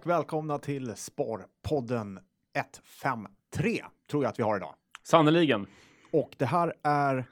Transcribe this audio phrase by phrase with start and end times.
[0.00, 2.18] och välkomna till Sparpodden
[2.56, 4.74] 153 tror jag att vi har idag.
[5.02, 5.66] Sannerligen.
[6.12, 7.24] Och det här är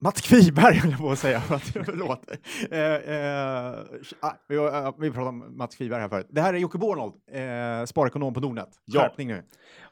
[0.00, 1.40] Mats Kviberg höll jag på att säga,
[1.84, 2.30] förlåt.
[2.70, 3.78] Eh, eh,
[4.20, 6.26] ah, vi, uh, vi pratade om Mats Kviberg här förut.
[6.30, 8.68] Det här är Jocke Bornold, eh, sparekonom på Nordnet.
[8.84, 9.00] Ja.
[9.00, 9.42] Skärpning nu.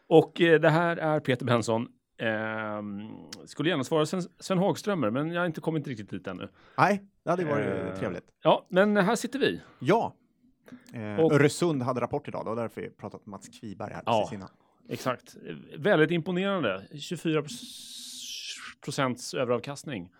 [0.08, 1.88] Och eh, det här är Peter Benson.
[2.18, 3.00] Ehm,
[3.46, 6.48] skulle gärna svara Sven, Sven Hagströmer, men jag har inte kommit riktigt dit ännu.
[6.78, 8.24] Nej, det hade varit Eh, trevligt.
[8.42, 9.60] Ja, men här sitter vi.
[9.78, 10.14] Ja.
[10.94, 14.02] Eh, och- Öresund hade rapport idag, det var därför vi pratat med Mats Kviberg här
[14.06, 14.20] Ja.
[14.20, 14.48] precis innan.
[14.88, 15.36] Exakt.
[15.78, 16.82] Väldigt imponerande.
[17.00, 17.42] 24
[18.84, 20.10] procents överavkastning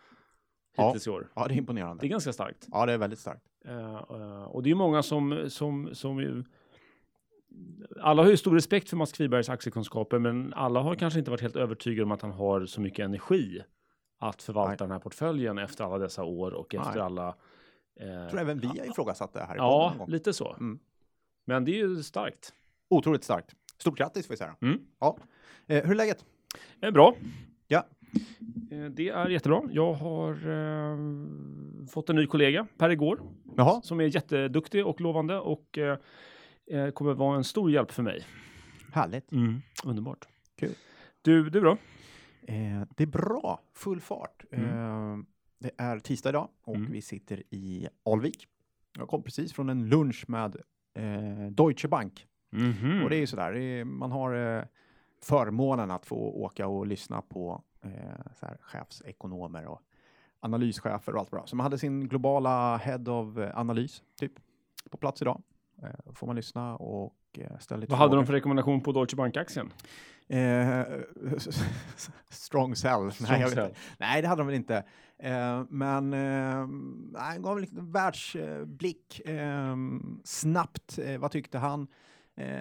[0.77, 0.87] Ja.
[0.87, 1.29] hittills i år.
[1.35, 2.01] Ja, det är imponerande.
[2.01, 2.67] Det är ganska starkt.
[2.73, 3.45] Ja, det är väldigt starkt.
[3.65, 6.45] Eh, och det är många som, som, som ju,
[8.01, 11.41] alla har ju stor respekt för Mats Kvibergs aktiekunskaper, men alla har kanske inte varit
[11.41, 13.63] helt övertygade om att han har så mycket energi
[14.19, 14.77] att förvalta Nej.
[14.79, 17.01] den här portföljen efter alla dessa år och efter Nej.
[17.03, 17.35] alla.
[18.01, 20.11] Eh, Jag tror även vi har ifrågasatt det här i ja, någon gång.
[20.11, 20.53] lite så.
[20.53, 20.79] Mm.
[21.47, 22.53] Men det är ju starkt.
[22.91, 23.55] Otroligt starkt.
[23.79, 24.57] Stort grattis får vi säga.
[24.61, 24.79] Mm.
[25.01, 25.19] Ja.
[25.67, 26.25] Eh, hur är läget?
[26.81, 27.15] Det är bra.
[27.67, 27.87] Ja.
[28.71, 29.63] Eh, Det är jättebra.
[29.73, 30.99] Jag har eh,
[31.91, 33.21] fått en ny kollega per igår
[33.57, 35.99] Jaha, som är jätteduktig och lovande och eh,
[36.71, 38.25] eh, kommer vara en stor hjälp för mig.
[38.93, 39.29] härligt.
[39.85, 40.29] Underbart.
[40.57, 40.75] Kul.
[41.23, 41.71] Du, du då?
[42.43, 44.45] Eh, det är bra, full fart.
[44.51, 45.17] Eh,
[45.59, 46.93] det är tisdag idag och Mm.
[46.93, 48.47] vi sitter i Alvik.
[48.99, 50.57] Jag kom precis från en lunch med
[50.95, 52.27] eh, Deutsche Bank.
[52.51, 53.03] Mhm.
[53.03, 54.65] Och det är ju sådär, är, man har eh,
[55.23, 57.91] förmånen att få åka och lyssna på eh,
[58.35, 59.83] så här, chefsekonomer och
[60.41, 61.47] analyschefer och allt bra.
[61.47, 64.33] Så man hade sin globala head of eh, analys typ
[64.91, 65.43] på plats idag.
[65.83, 69.17] Eh, får man lyssna och eh, ställa lite Vad hade de för rekommendation på Deutsche
[69.17, 69.73] Bank-aktien?
[70.29, 70.83] Eh,
[72.29, 72.75] strong.
[72.85, 73.69] Nej, jag vet cell.
[73.69, 73.81] inte.
[73.99, 74.85] Nej, det hade de väl inte.
[75.19, 76.67] Eh, men eh,
[77.13, 79.21] nej, han gav en liten världsblick.
[79.27, 79.77] Eh,
[80.25, 81.87] snabbt, eh, vad tyckte han?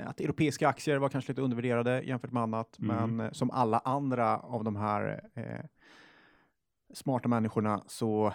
[0.05, 3.15] Att europeiska aktier var kanske lite undervärderade jämfört med annat, Mm.
[3.15, 5.29] men som alla andra av de här
[6.93, 8.33] smarta människorna så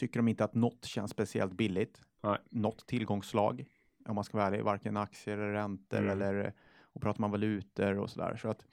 [0.00, 2.02] tycker de inte att något känns speciellt billigt.
[2.22, 2.38] Nej.
[2.50, 3.64] Något tillgångsslag,
[4.08, 6.10] om man ska vara ärlig, varken aktier eller räntor Mm.
[6.10, 6.52] eller
[6.92, 8.36] och pratar man valutor och sådär.
[8.36, 8.66] Så att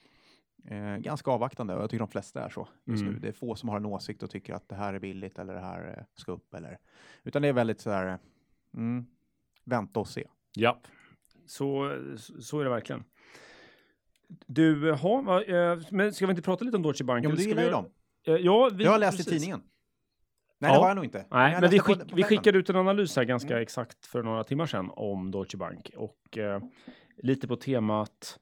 [0.65, 3.13] eh, ganska avvaktande och jag tycker de flesta är så just Mm.
[3.13, 3.19] nu.
[3.19, 5.53] Det är få som har en åsikt och tycker att det här är billigt eller
[5.53, 6.77] det här eh, ska upp eller
[7.23, 8.17] utan det är väldigt sådär eh,
[8.73, 9.05] mm,
[9.63, 10.27] vänta och se.
[10.55, 10.81] Ja,
[11.45, 11.97] så,
[12.39, 13.03] så är det verkligen.
[14.45, 17.25] Du, ha, eh, men ska vi inte prata lite om Deutsche Bank?
[17.25, 17.85] Ja, men du gillar ju dem.
[18.23, 19.33] Eh, ja, vi, Jag har läst precis.
[19.33, 19.61] i tidningen.
[20.59, 20.73] Nej, Ja.
[20.75, 21.25] det har jag nog inte.
[21.31, 23.62] Nej, men vi, på- skick, på vi skickade ut en analys här ganska Mm.
[23.62, 26.62] exakt för några timmar sedan om Deutsche Bank och eh,
[27.18, 28.40] lite på temat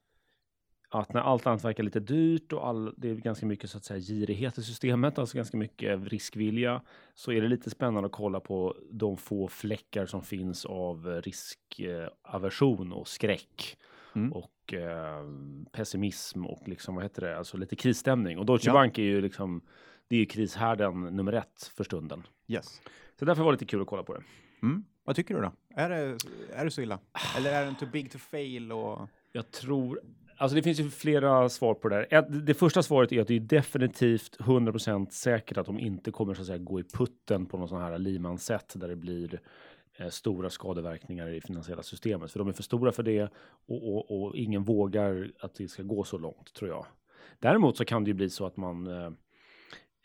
[0.90, 3.84] att när allt annat verkar lite dyrt och all, det är ganska mycket så att
[3.86, 6.82] säga girighet i systemet, alltså ganska mycket riskvilja,
[7.16, 12.94] så är det lite spännande att kolla på de få fläckar som finns av riskaversion
[12.94, 13.78] och skräck
[14.16, 14.34] Mm.
[14.34, 15.24] och eh,
[15.72, 18.38] pessimism och liksom vad heter det, alltså lite krisstämning.
[18.38, 18.74] Och Deutsche Ja.
[18.74, 19.62] Bank är ju liksom,
[20.08, 22.24] det är ju krishärden nummer ett för stunden.
[22.48, 22.82] Yes.
[23.20, 24.24] Så därför var det lite kul att kolla på det.
[24.64, 24.86] Mm.
[25.04, 25.52] Vad tycker du då?
[25.76, 26.18] Är det,
[26.54, 27.00] är det så illa?
[27.38, 28.72] Eller är den too big to fail?
[28.72, 29.10] Och...
[29.32, 30.02] Jag tror,
[30.38, 32.20] alltså det finns ju flera svar på det där.
[32.20, 36.34] Ett, det första svaret är att det är definitivt 100% säkert att de inte kommer
[36.34, 39.42] så att säga gå i putten på någon sån här Lehman-sätt där det blir
[39.98, 42.32] eh, stora skadeverkningar i finansiella systemet.
[42.32, 43.30] För de är för stora för det
[43.68, 46.86] och, och, och ingen vågar att det ska gå så långt tror jag.
[47.40, 49.12] Däremot så kan det ju bli så att man eh,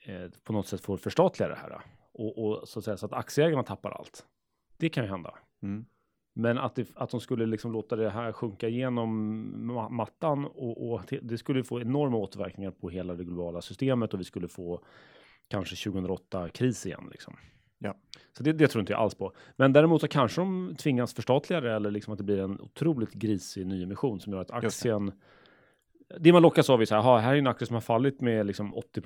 [0.05, 1.81] eh, på något sätt får förstatliga det här
[2.13, 4.27] och, och så att säga så att aktieägarna tappar allt.
[4.77, 5.35] Det kan ju hända.
[5.63, 5.85] Mm.
[6.35, 9.11] Men att, det, att de skulle liksom låta det här sjunka igenom
[9.71, 14.21] ma- mattan och, och det- skulle få enorma återverkningar på hela det globala systemet och
[14.21, 14.85] vi skulle få
[15.49, 17.37] kanske 2008 kris igen liksom.
[17.79, 17.97] Ja.
[18.33, 19.33] Så det, det tror inte jag alls på.
[19.57, 23.13] Men däremot så kanske de tvingas förstatliga det eller liksom att det blir en otroligt
[23.13, 24.95] grisig nyemission som gör att Just det.
[24.95, 25.13] aktien.
[26.21, 26.33] Det.
[26.33, 28.47] man lockas av är så här, "Ha, här är en aktie som har fallit med
[28.47, 29.01] liksom 80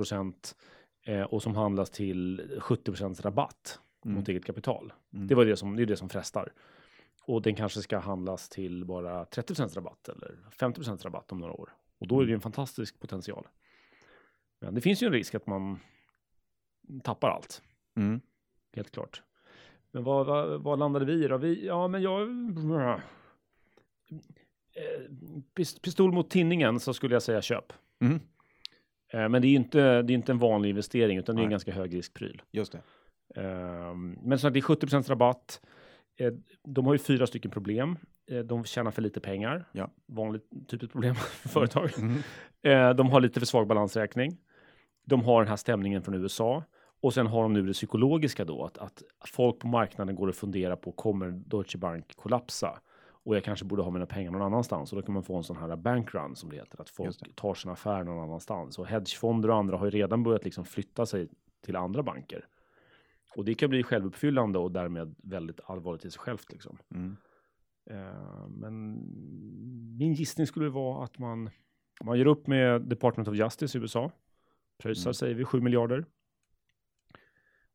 [1.04, 4.16] eh, och som handlas till 70% rabatt Mm.
[4.16, 4.92] mot eget kapital.
[5.14, 5.26] Mm.
[5.26, 6.52] Det var det som, det är det som frestar.
[7.22, 11.72] Och den kanske ska handlas till bara 30% rabatt eller 50% rabatt om några år.
[11.98, 13.46] Och då är det en fantastisk potential.
[14.60, 15.78] Men det finns ju en risk att man
[17.02, 17.62] tappar allt,
[17.96, 18.20] Mm.
[18.72, 19.22] helt klart.
[19.90, 21.36] Men vad, vad, vad landade vi i då?
[21.38, 22.22] Vi, ja, men jag...
[24.76, 25.10] Eh,
[25.54, 27.72] pist- Pistol mot tinningen så skulle jag säga köp.
[28.00, 28.20] Mm.
[29.14, 31.42] Eh, Men det är ju inte, det är inte en vanlig investering utan det är
[31.42, 31.52] en Nej.
[31.54, 32.42] ganska hög riskpryl.
[32.52, 32.80] Just det.
[33.40, 35.60] Ehm, Men så att det är 70 rabatt.
[36.18, 36.32] Eh,
[36.64, 37.98] De har ju fyra stycken problem.
[38.30, 39.64] Eh, De tjänar för lite pengar.
[39.72, 39.90] Ja.
[40.06, 41.90] Vanligt typiskt problem för företag.
[41.98, 42.16] Mm.
[42.62, 44.36] Eh, De har lite för svag balansräkning.
[45.06, 46.64] De har den här stämningen från USA.
[47.02, 50.34] Och sen har de nu det psykologiska då att, att folk på marknaden går och
[50.34, 52.78] funderar på kommer Deutsche Bank kollapsa?
[53.24, 55.44] Och jag kanske borde ha mina pengar någon annanstans och då kan man få en
[55.44, 58.78] sån här bankrun som det heter, att folk tar sina affärer någon annanstans.
[58.78, 61.28] Och hedgefonder och andra har ju redan börjat liksom flytta sig
[61.60, 62.46] till andra banker.
[63.36, 66.78] Och det kan bli självuppfyllande och därmed väldigt allvarligt i sig självt liksom.
[66.94, 67.16] Mm.
[67.90, 68.92] Uh, men
[69.98, 71.50] min gissning skulle vara att man,
[72.04, 74.10] man gör upp med Department of Justice i USA.
[74.78, 75.14] Pröjsar Mm.
[75.14, 76.04] säger vi 7 miljarder.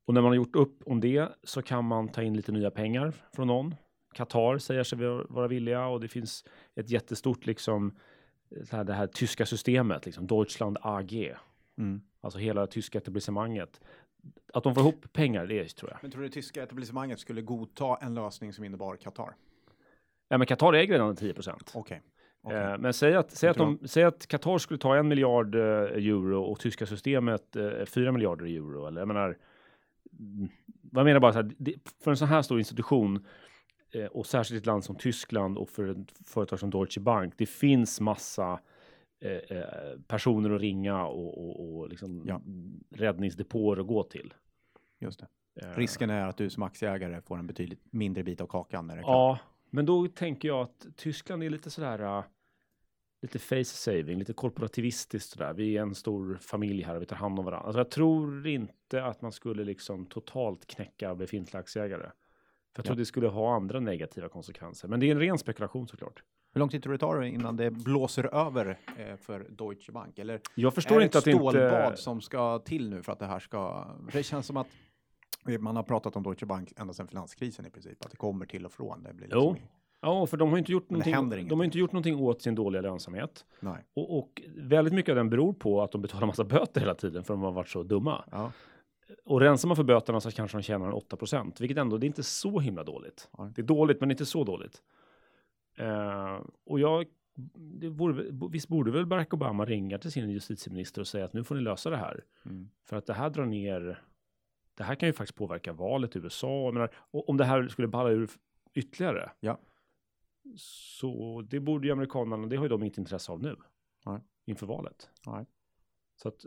[0.05, 2.71] Och när man har gjort upp om det så kan man ta in lite nya
[2.71, 3.75] pengar från någon.
[4.13, 4.97] Qatar säger sig
[5.29, 6.45] vara villiga och det finns
[6.75, 7.95] ett jättestort liksom
[8.63, 11.35] så här, det här tyska systemet, liksom Deutschland AG,
[11.77, 12.01] Mm.
[12.21, 13.81] alltså hela det tyska etablissemanget.
[14.53, 15.99] Att de får ihop pengar, det tror jag.
[16.01, 19.35] Men tror du det tyska etablissemanget skulle godta en lösning som innebar Qatar?
[20.27, 21.71] Ja, men Qatar äger redan 10 procent.
[21.75, 22.01] Okej.
[22.41, 22.57] Okej.
[22.57, 25.61] Eh, men säg att, säg, att de, säg att Qatar skulle ta en miljard eh,
[25.61, 28.87] euro och tyska systemet eh, 4 miljarder euro.
[28.87, 29.37] Eller jag menar,
[30.19, 30.49] mm,
[30.91, 31.73] vad jag menar bara så här, det,
[32.03, 33.25] för en sån här stor institution
[34.11, 37.33] och särskilt ett land som Tyskland och för ett företag som Deutsche Bank.
[37.37, 38.59] Det finns massa
[39.21, 42.41] eh, eh, personer att ringa och, och, och liksom Ja.
[42.95, 44.33] räddningsdepåer att gå till.
[44.99, 45.27] Just det.
[45.61, 48.95] Eh, Risken är att du som aktieägare får en betydligt mindre bit av kakan när
[48.95, 49.13] det är klart.
[49.13, 49.39] Ja,
[49.69, 52.23] men då tänker jag att Tyskland är lite sådär,
[53.21, 55.53] lite face saving, lite korporativistiskt sådär.
[55.53, 57.65] Vi är en stor familj här och vi tar hand om varandra.
[57.65, 62.09] Alltså jag tror inte att man skulle liksom totalt knäcka befintliga aktieägare.
[62.75, 62.99] För jag tror Ja.
[62.99, 64.87] det skulle ha andra negativa konsekvenser.
[64.87, 66.23] Men det är en ren spekulation såklart.
[66.53, 70.19] Hur lång tid tror du det tar innan det blåser över eh, för Deutsche Bank?
[70.19, 73.25] Eller Jag är förstår det inte ett stålbad som ska till nu för att det
[73.25, 73.87] här ska...
[74.09, 74.67] För det känns som att
[75.59, 78.05] man har pratat om Deutsche Bank ända sedan finanskrisen i princip.
[78.05, 79.03] Att det kommer till och från.
[79.03, 79.69] Det blir Jo, liksom,
[80.01, 81.47] Ja, för de har inte gjort någonting.
[81.47, 83.45] De har inte gjort någonting åt sin dåliga lönsamhet.
[83.59, 83.85] nej.
[83.93, 87.23] Och, och väldigt mycket av den beror på att de betalar massa böter hela tiden
[87.23, 88.23] för de har varit så dumma.
[88.31, 88.51] Ja.
[89.25, 91.17] Och rensar man för böterna så kanske de tjänar en 8
[91.59, 93.29] vilket ändå det är inte så himla dåligt.
[93.37, 93.51] Nej.
[93.55, 94.81] Det är dåligt, men inte så dåligt.
[95.77, 97.05] Eh, och jag,
[97.79, 101.43] det vore, visst borde väl Barack Obama ringa till sin justitieminister och säga att nu
[101.43, 102.23] får ni lösa det här.
[102.45, 102.69] Mm.
[102.85, 104.03] För att det här drar ner,
[104.75, 106.71] det här kan ju faktiskt påverka valet i USA.
[106.73, 108.29] Menar, och om det här skulle balla ur
[108.73, 109.31] ytterligare.
[109.39, 109.59] Ja.
[110.55, 113.55] Så det borde ju amerikanerna, det har ju de inget intresse av nu.
[114.05, 114.19] Nej.
[114.45, 115.09] Inför valet.
[115.25, 115.45] Nej.
[116.15, 116.45] Så att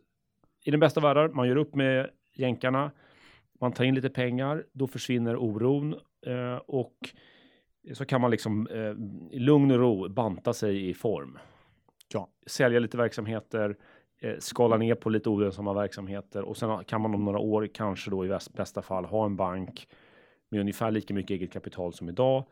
[0.64, 2.90] i den bästa världar, man gör upp med jänkarna,
[3.60, 5.94] man tar in lite pengar, då försvinner oron
[6.26, 6.96] eh, och
[7.94, 8.94] så kan man liksom eh,
[9.36, 11.38] i lugn och ro banta sig i form.
[12.12, 12.28] Ja.
[12.46, 13.76] Sälja lite verksamheter,
[14.20, 18.10] eh, skala ner på lite olönsamma verksamheter och sen kan man om några år kanske
[18.10, 19.88] då i bästa fall ha en bank
[20.50, 22.44] med ungefär lika mycket eget kapital som idag,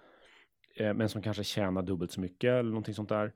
[0.77, 3.32] eh, men som kanske tjänar dubbelt så mycket eller någonting sånt där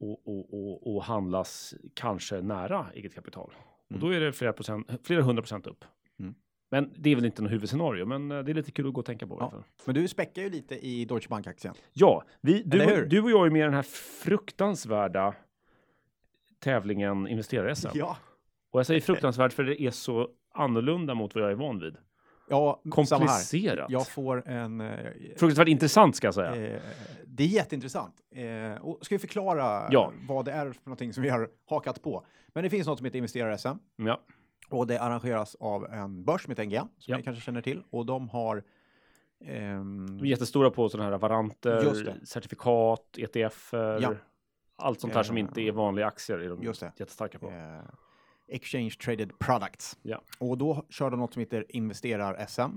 [0.00, 3.52] och, och, och, och handlas kanske nära eget kapital.
[3.88, 4.00] Och Mm.
[4.08, 5.84] då är det flera, procent, flera hundra procent upp.
[6.20, 6.34] Mm.
[6.70, 9.00] Men det är väl inte något huvudscenario, men eh, det är lite kul att gå
[9.00, 9.36] och tänka på.
[9.40, 9.64] Ja.
[9.84, 11.74] Men du späckar ju lite i Deutsche Bank-aktien.
[11.92, 13.82] Ja, vi, du, du och jag är med i den här
[14.24, 15.34] fruktansvärda
[16.58, 17.88] tävlingen Investerar-SM.
[17.94, 18.16] Ja.
[18.70, 21.96] Och jag säger fruktansvärt för det är så annorlunda mot vad jag är van vid.
[22.48, 22.80] Ja.
[22.90, 23.90] Komplicerat.
[23.90, 24.80] Jag får en...
[24.80, 26.54] Eh, Fruktansvärt intressant ska jag säga.
[26.74, 26.80] eh,
[27.26, 28.14] det är jätteintressant.
[28.30, 30.12] Eh, och ska vi förklara Ja.
[30.28, 32.24] vad det är för någonting som vi har hakat på?
[32.48, 33.78] Men det finns något som heter Investerar-SM.
[33.96, 34.20] Ja,
[34.70, 37.16] Och det arrangeras av en börs som heter NGM, som Ja.
[37.16, 37.82] ni kanske känner till.
[37.90, 38.62] Och de har...
[39.44, 44.14] ehm, de är jättestora på sådana här varanter, certifikat, ETFer, Ja.
[44.76, 46.62] allt sånt här som Eh, inte är vanliga aktier är de
[46.98, 47.46] jättestarka på.
[48.48, 49.98] Exchange Traded Products.
[50.02, 50.22] Ja.
[50.38, 52.76] Och då kör de något som heter Investerar-SM.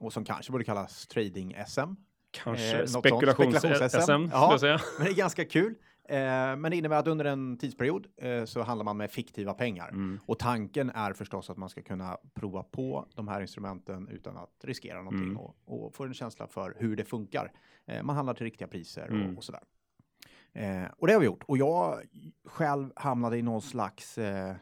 [0.00, 1.94] Och som kanske borde kallas Trading-SM.
[2.30, 4.58] Kanske Eh, spekulations-SM, Ja.
[4.98, 5.74] Men det är ganska kul.
[6.08, 6.16] Eh,
[6.56, 9.88] men det innebär att under en tidsperiod eh, så handlar man med fiktiva pengar.
[9.88, 10.20] Mm.
[10.26, 14.50] Och tanken är förstås att man ska kunna prova på de här instrumenten utan att
[14.64, 15.36] riskera någonting Mm.
[15.36, 17.52] och, och få en känsla för hur det funkar.
[17.86, 19.30] Eh, man handlar till riktiga priser Mm.
[19.30, 19.62] och, och sådär.
[20.52, 21.42] Eh, och det har vi gjort.
[21.46, 22.00] Och jag
[22.44, 24.54] själv hamnade i någon slags eh,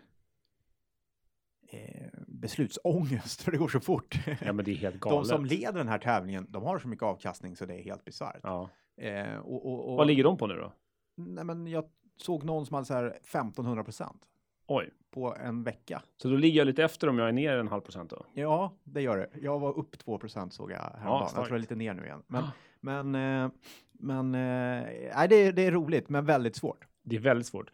[2.26, 4.18] beslutsångest för det går så fort.
[4.40, 5.26] Ja, men det är helt de galet.
[5.28, 8.40] som leder den här tävlingen, de har så mycket avkastning så det är helt bisarrt.
[8.42, 8.68] ja.
[8.96, 10.72] Eh, och, och, och, Vad ligger de på nu då?
[11.16, 11.84] Nej, men jag
[12.16, 14.22] såg någon som hade så här 1500 procent
[14.66, 16.02] Oj, på en vecka.
[16.16, 18.26] så då ligger jag lite efter om jag är ner en halv procent då?
[18.34, 19.28] Ja, det gör det.
[19.40, 21.20] Jag var upp 2 procent såg jag häromdagen.
[21.20, 21.46] jag starkt.
[21.46, 22.22] tror jag är lite ner nu igen.
[22.26, 22.50] Men, Ah.
[22.80, 23.50] men, eh,
[23.92, 24.86] men eh,
[25.16, 26.84] nej, det, är- det är roligt, men väldigt svårt.
[27.02, 27.70] Det är väldigt svårt.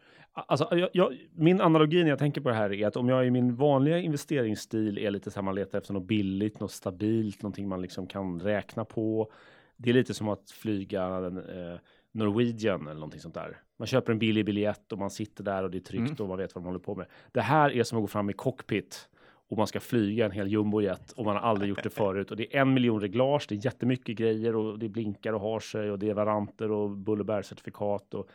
[0.47, 3.27] Alltså, jag, jag, min analogi när jag tänker på det här är att om jag
[3.27, 7.41] i min vanliga investeringsstil är lite så här, man letar efter något billigt, något stabilt,
[7.41, 9.31] någonting man liksom kan räkna på.
[9.77, 11.79] Det är lite som att flyga eh,
[12.11, 13.57] Norwegian eller någonting sånt där.
[13.77, 16.21] Man köper en billig biljett och man sitter där och det är tryggt Mm.
[16.21, 17.05] och man vet vad man håller på med.
[17.31, 19.09] Det här är som att gå fram i cockpit
[19.49, 22.37] och man ska flyga en hel jumbojet och man har aldrig gjort det förut och
[22.37, 23.45] det är en miljon reglage.
[23.49, 26.89] Det är jättemycket grejer och det blinkar och har sig och det är varanter och
[26.89, 28.29] buller bärcertifikat och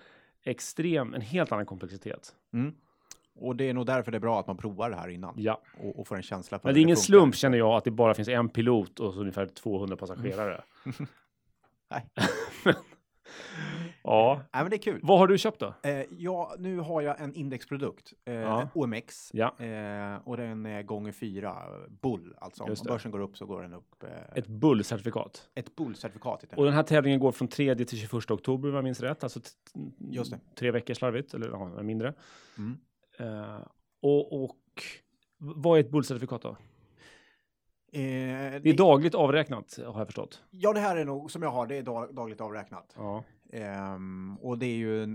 [0.44, 2.34] extrem, en helt annan komplexitet.
[2.52, 2.74] Mm.
[3.34, 5.60] Och det är nog därför det är bra att man provar det här innan Ja,
[5.78, 7.06] och, och får en känsla för men det är ingen funkar.
[7.06, 10.62] slump känner jag att det bara finns en pilot och så ungefär 200 passagerare.
[11.90, 12.08] Nej.
[14.04, 15.00] ja, Nej, men det är kul.
[15.02, 15.74] vad har du köpt då?
[15.82, 18.68] Eh, ja, nu har jag en indexprodukt, eh, Ja.
[18.74, 19.46] OMX, Ja.
[19.58, 21.56] eh, och den är gånger fyra,
[22.02, 22.84] bull, alltså om det.
[22.88, 24.02] börsen går upp så går den upp.
[24.02, 25.48] Eh, ett, Ett bullcertifikat.
[25.76, 26.68] bullcertifikat heter Och det.
[26.70, 29.22] den här tävlingen går från 3 till 21 oktober om jag minns rätt.
[29.22, 29.40] Alltså
[29.98, 30.40] Just det.
[30.58, 32.14] tre veckor slarvigt, eller ja, mindre.
[32.58, 32.78] Mm.
[33.18, 33.60] Eh,
[34.02, 34.56] och, och
[35.38, 36.56] vad är ett bullcertifikat då?
[37.94, 38.00] Eh,
[38.62, 40.42] Det är dagligt avräknat har jag förstått.
[40.50, 42.94] Ja, det här är nog som jag har, det är dag, dagligt avräknat.
[42.96, 43.24] Ja.
[43.52, 45.06] Ehm, och det är ju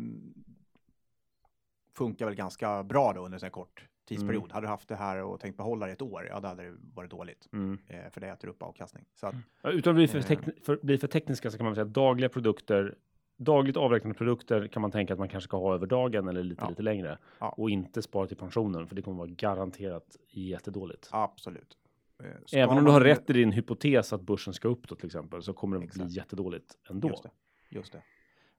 [1.98, 4.44] funkar väl ganska bra då under en kort tidsperiod.
[4.44, 4.52] Mm.
[4.54, 6.76] Hade du haft det här och tänkt behålla det ett år, ja, då hade det
[6.94, 7.50] varit dåligt.
[7.54, 7.78] Mm.
[7.88, 9.06] Eh, för det äter upp avkastning.
[9.16, 10.40] Så att, Ja, Utan att bli för, Eh.
[10.64, 12.96] för, bli för tekniska så kan man säga att dagliga produkter,
[13.38, 16.62] dagligt avräknade produkter kan man tänka att man kanske ska ha över dagen eller lite,
[16.64, 16.70] Ja.
[16.70, 17.18] lite längre.
[17.40, 17.50] Ja.
[17.58, 21.10] Och inte spara till pensionen, för det kommer vara garanterat jättedåligt.
[21.12, 21.78] absolut.
[22.24, 25.06] Eh, Även om du har rätt i din hypotes att börsen ska upp då till
[25.06, 26.06] exempel, så kommer det Exakt.
[26.06, 27.08] bli jättedåligt ändå.
[27.10, 27.30] Just det.
[27.70, 28.02] Just det.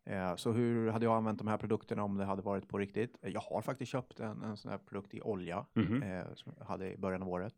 [0.09, 3.17] Eh, Så hur hade jag använt de här produkterna om det hade varit på riktigt?
[3.23, 5.67] Eh, Jag har faktiskt köpt en, en sån här produkt i olja
[6.03, 7.55] eh, som jag hade i början av året.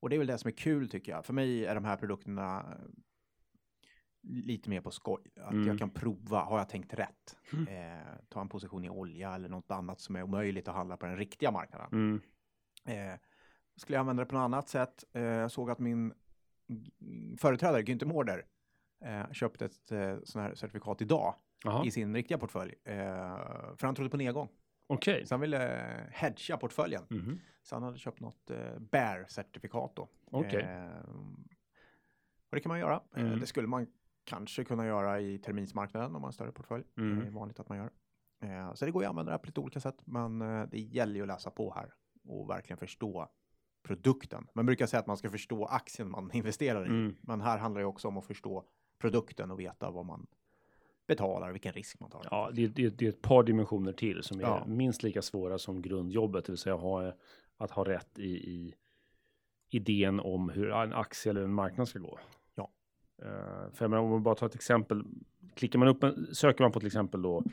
[0.00, 1.24] Och det är väl det som är kul tycker jag.
[1.24, 2.76] För mig är de här produkterna
[4.22, 5.22] lite mer på skoj.
[5.40, 5.66] Att Mm.
[5.68, 7.36] jag kan prova, har jag tänkt rätt?
[7.52, 7.68] Mm.
[7.68, 11.06] Eh, ta en position i olja eller något annat som är omöjligt att handla på
[11.06, 11.88] den riktiga marknaden.
[11.92, 12.20] Mm.
[13.12, 13.18] Eh,
[13.76, 15.04] skulle jag använda det på något annat sätt?
[15.12, 16.12] Eh, jag såg att min
[17.38, 18.44] företrädare Günther Mårder
[19.04, 21.34] eh, köpte ett eh, sån här certifikat idag
[21.64, 22.74] Jaha, i sin riktiga portfölj.
[22.84, 22.94] Eh,
[23.76, 24.48] för han trodde på nedgång.
[24.86, 25.26] okej.
[25.26, 27.02] Så han ville eh, hedga portföljen.
[27.10, 27.40] Mhm.
[27.62, 30.08] Så han hade köpt något eh, bear-certifikat då.
[30.24, 30.62] Okej.
[30.62, 31.08] Eh,
[32.50, 33.00] och det kan man göra.
[33.16, 33.40] Mm.
[33.40, 33.86] det skulle man
[34.24, 36.84] kanske kunna göra i terminsmarknaden om man har en större portfölj.
[36.96, 37.20] Mm.
[37.20, 37.90] Det är vanligt att man gör.
[38.74, 40.02] Så det går ju att använda det här på lite olika sätt.
[40.04, 40.38] Men
[40.70, 43.28] det gäller ju att läsa på här och verkligen förstå
[43.82, 44.46] produkten.
[44.54, 46.88] Man brukar säga att man ska förstå aktien man investerar i.
[46.88, 47.16] Mm.
[47.20, 48.64] Men här handlar det också om att förstå
[48.98, 50.26] produkten och veta vad man
[51.06, 52.26] betalar och vilken risk man tar.
[52.30, 54.64] Ja, det, det, det är ett par dimensioner till som är Ja.
[54.66, 57.12] minst lika svåra som grundjobbet, det vill säga ha,
[57.56, 58.74] att ha rätt i, i
[59.70, 62.18] idén om hur en aktie eller en marknad ska gå.
[62.54, 62.70] Ja.
[63.22, 65.04] Eh, för jag menar, om man bara tar ett exempel,
[65.54, 67.44] klickar man upp, en, söker man på till exempel då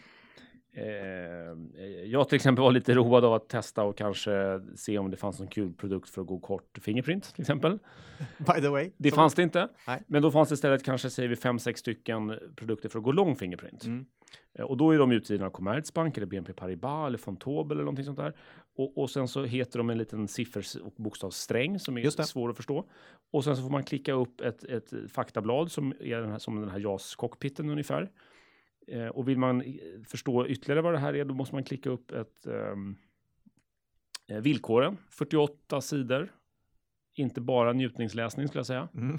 [0.75, 5.17] Eh, jag till exempel var lite road av att testa och kanske se om det
[5.17, 7.79] fanns någon kul produkt för att gå kort Fingerprint till exempel.
[8.37, 8.91] By the way.
[8.97, 9.67] Det fanns det inte.
[9.87, 10.03] Nej.
[10.07, 13.11] Men då fanns det istället kanske säger vi fem, sex stycken produkter för att gå
[13.11, 13.83] lång Fingerprint.
[13.85, 14.05] Mm.
[14.53, 18.05] Eh, Och då är de utgivna av Commerzbank eller BNP Paribas eller Fontobel eller någonting
[18.05, 18.33] sånt där.
[18.77, 22.55] Och, och sen så heter de en liten siffers och bokstavssträng som är svår att
[22.55, 22.85] förstå.
[23.31, 26.61] Och sen så får man klicka upp ett, ett faktablad som är den här, som
[26.61, 28.09] den här JAS-cockpiten ungefär.
[28.87, 29.75] Eh, och vill man eh,
[30.07, 32.95] förstå ytterligare vad det här är, då måste man klicka upp ett ehm,
[34.27, 36.31] eh, villkoren, 48 sidor.
[37.15, 38.89] Inte bara njutningsläsning skulle jag säga.
[38.93, 39.15] Mm.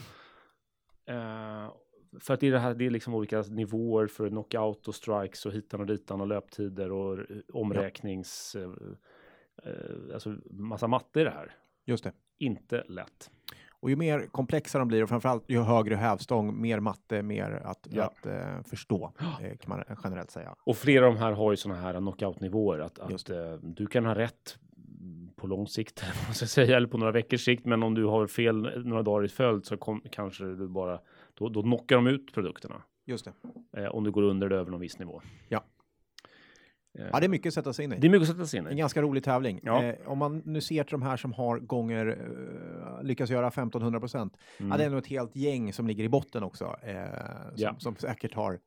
[1.06, 1.72] Eh,
[2.20, 5.46] för att det är, det, här, det är liksom olika nivåer för knockout och strikes
[5.46, 8.56] och hitan och ditan och löptider och eh, omräknings...
[8.56, 8.72] Eh,
[9.62, 11.56] eh, alltså massa matte i det här.
[11.84, 12.12] Just det.
[12.38, 13.30] Inte lätt.
[13.84, 17.88] Och ju mer komplexa de blir och framförallt ju högre hävstång, mer matte, mer att,
[17.90, 18.04] Ja.
[18.04, 20.54] att eh, förstå eh, kan man generellt säga.
[20.58, 22.78] Och flera av de här har ju sådana här knockout-nivåer.
[22.78, 24.58] Att, att eh, du kan ha rätt
[25.36, 27.66] på lång sikt, eller man ska säga, eller på några veckors sikt.
[27.66, 30.98] Men om du har fel några dagar i följd så kom, kanske du bara,
[31.34, 32.82] då, då knockar de ut produkterna.
[33.06, 33.32] Just det.
[33.82, 35.22] Eh, om du går under det över någon viss nivå.
[35.48, 35.63] Ja.
[36.98, 37.98] Eh, Ja, det är mycket att sätta sig in i.
[37.98, 38.76] det är mycket att sätta sig in En i.
[38.76, 39.60] ganska rolig tävling.
[39.62, 39.82] Ja.
[39.84, 44.00] Eh, om man nu ser till de här som har gånger uh, lyckas göra 1500
[44.00, 44.36] procent.
[44.58, 44.70] Mm.
[44.72, 46.76] Ja, det är nog ett helt gäng som ligger i botten också.
[46.82, 47.74] Eh, som, Ja.
[47.78, 48.58] som säkert har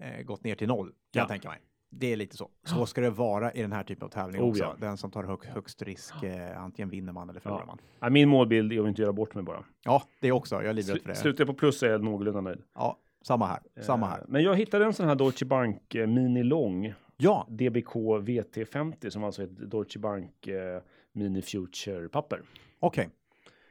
[0.00, 1.20] eh, gått ner till noll, kan Ja.
[1.20, 1.58] jag tänka mig.
[1.96, 2.50] Det är lite så.
[2.64, 4.76] Så ska det vara i den här typen av tävling Oh, också.
[4.80, 7.78] Den som tar hög, högst risk, eh, antingen vinner man eller förlorar man.
[8.00, 9.64] Ja, min målbild är att inte göra bort mig bara.
[9.84, 10.54] Ja, det också.
[10.54, 11.14] Jag är livrädd för det.
[11.14, 12.62] Slutar jag på plus är jag någorlunda nöjd.
[12.74, 13.58] Ja, samma här.
[13.82, 14.24] Samma Eh, här.
[14.28, 19.24] Men jag hittade en sån här Deutsche Bank eh, Mini Long Ja, DBK VT50 som
[19.24, 22.42] alltså är ett Deutsche Bank eh, Mini Future papper.
[22.80, 23.08] okej.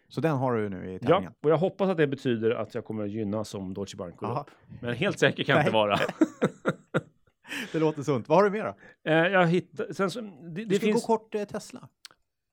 [0.08, 1.34] Så den har du nu i Ja, tävlingen?
[1.42, 4.40] och jag hoppas att det betyder att jag kommer att gynnas som Deutsche Bank går
[4.40, 4.50] upp.
[4.82, 6.00] Men helt säker kan jag inte vara.
[7.72, 8.30] Det låter sunt.
[8.30, 8.76] Vad har du mer då?
[9.12, 11.90] Eh, jag hittade, sen så, det, Du det ska finns, gå kort eh, Tesla.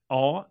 [0.09, 0.47] ja,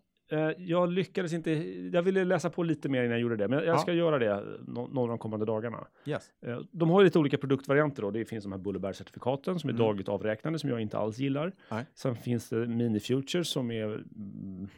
[0.59, 1.51] jag lyckades inte,
[1.93, 3.79] jag ville läsa på lite mer innan jag gjorde det, men jag Ja.
[3.79, 5.87] ska göra det nå- några av de kommande dagarna.
[6.07, 6.31] Yes.
[6.43, 8.11] Eh, De har lite olika produktvarianter då.
[8.11, 9.87] Det finns de här Bullerberg-certifikaten som är Mm.
[9.87, 11.53] dagligt avräknande som jag inte alls gillar.
[11.71, 11.85] Nej.
[11.95, 14.69] Sen finns det Mini Futures som är mm,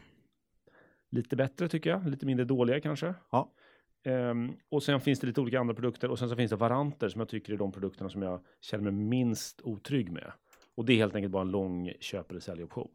[1.09, 3.13] lite bättre tycker jag, lite mindre dåliga kanske.
[3.31, 3.51] Ja.
[4.03, 7.09] Ehm, och sen finns det lite olika andra produkter och sen så finns det varanter
[7.09, 10.31] som jag tycker är de produkterna som jag känner mig minst otrygg med.
[10.75, 12.87] Och det är helt enkelt bara en lång köp eller säljoption.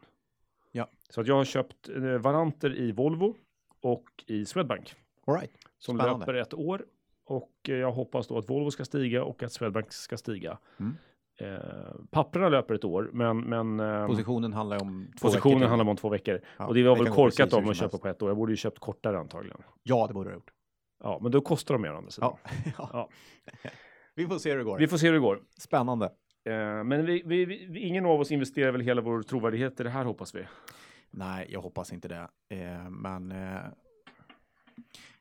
[0.72, 0.88] Ja.
[1.10, 3.34] Så att jag har köpt eh, varanter i Volvo
[3.82, 4.94] och i Swedbank
[5.26, 5.50] All right.
[5.78, 6.26] som Spännande.
[6.26, 6.84] löper ett år.
[7.24, 10.58] Och eh, jag hoppas då att Volvo ska stiga och att Swedbank ska stiga.
[10.80, 10.96] Mm.
[11.40, 15.90] Eh, papperna löper ett år, men, men ehm, Positionen handlar om två positionen veckor handlar
[15.90, 16.40] om två veckor.
[16.56, 18.30] Ja, och det var det väl korkat om att köpa på ett år.
[18.30, 19.58] Jag borde ju köpt kortare antagligen.
[19.82, 20.50] Ja, det borde du ha gjort.
[21.04, 22.36] Ja, men då kostar de mer å andra sidan.
[22.44, 22.50] Ja.
[22.92, 23.08] Ja.
[24.14, 24.78] Vi får se hur det går.
[24.78, 25.42] Vi får se hur det går.
[25.58, 26.10] Spännande.
[26.44, 29.90] Eh, men vi, vi, vi, ingen av oss investerar väl hela vår trovärdighet i det
[29.90, 30.44] här hoppas vi.
[31.10, 32.28] Nej, jag hoppas inte det.
[32.48, 33.60] Eh, men eh,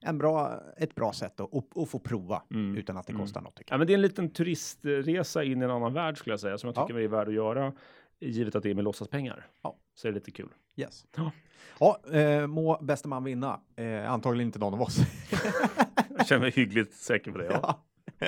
[0.02, 2.78] en bra, ett bra sätt att, få prova Mm.
[2.78, 3.22] utan att det Mm.
[3.26, 3.56] kostar något.
[3.56, 6.40] Tycker Ja, men det är en liten turistresa in i en annan värld skulle jag
[6.40, 6.88] säga, som jag Ja.
[6.88, 7.74] tycker är värd att göra,
[8.20, 9.48] givet att det är med låtsaspengar.
[9.62, 9.76] Ja.
[9.96, 10.50] Så är det lite kul.
[10.76, 11.06] Yes.
[11.16, 11.32] Ja.
[11.80, 13.60] Ja, eh, må bäste man vinna.
[13.76, 14.98] Eh, antagligen inte någon av oss.
[16.18, 17.46] Jag känner mig hyggligt säker på det.
[17.46, 17.84] Ja.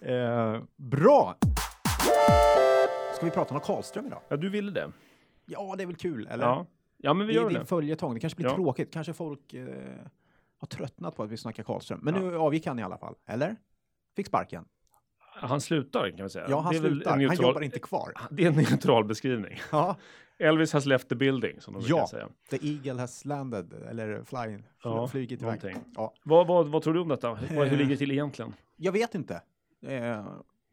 [0.00, 0.08] Ja.
[0.08, 1.36] eh, bra!
[3.22, 4.20] Ska vi prata om Karlström idag?
[4.28, 4.92] ja, du ville det.
[5.44, 6.44] Ja, det är väl kul, eller?
[6.44, 6.66] Ja.
[6.96, 7.60] ja, men vi det, gör det är det.
[7.60, 8.14] en följetong.
[8.14, 8.54] Det kanske blir Ja.
[8.54, 8.92] tråkigt.
[8.92, 9.66] Kanske folk eh,
[10.58, 12.00] har tröttnat på att vi snackar Karlström.
[12.02, 12.20] Men Ja.
[12.20, 13.56] nu avgick han i alla fall, eller?
[14.16, 14.64] Fick sparken.
[15.34, 16.46] Han slutar kan vi säga.
[16.48, 17.10] Ja, han det är väl slutar.
[17.12, 18.12] en Han neutral- jobbar inte kvar.
[18.30, 19.58] Det är en neutral beskrivning.
[19.72, 19.96] Ja,
[20.38, 22.06] Elvis has left the building, som de brukar Ja.
[22.08, 22.28] säga.
[22.50, 25.42] the eagle has landed, eller flying, Ja, flugit iväg.
[25.64, 25.92] någonting.
[25.96, 26.14] Ja.
[26.22, 27.34] Vad, vad, vad tror du om detta?
[27.34, 27.72] Hur, hur Eh.
[27.72, 28.54] ligger det till egentligen?
[28.76, 29.42] Jag vet inte.
[29.86, 30.24] Eh,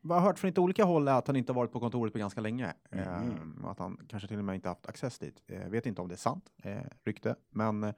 [0.02, 1.80] vad jag har hört från lite olika håll är att han inte har varit på
[1.80, 2.74] kontoret på ganska länge.
[2.92, 3.00] Mhm.
[3.00, 5.44] Eh, och att han kanske till och med inte haft access dit.
[5.48, 7.36] Eh, vet inte om det är sant, eh, rykte.
[7.50, 7.94] Men eh,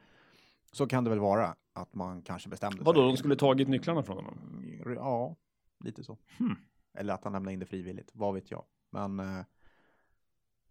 [0.71, 3.07] så kan det väl vara att man kanske bestämde Vadå, sig.
[3.11, 4.37] de skulle tagit nycklarna från honom?
[4.83, 5.35] Mm, Ja,
[5.83, 6.17] lite så.
[6.37, 6.55] Hmm.
[6.93, 8.63] Eller att han lämnade in det frivilligt, vad vet jag.
[8.89, 9.45] Men eh,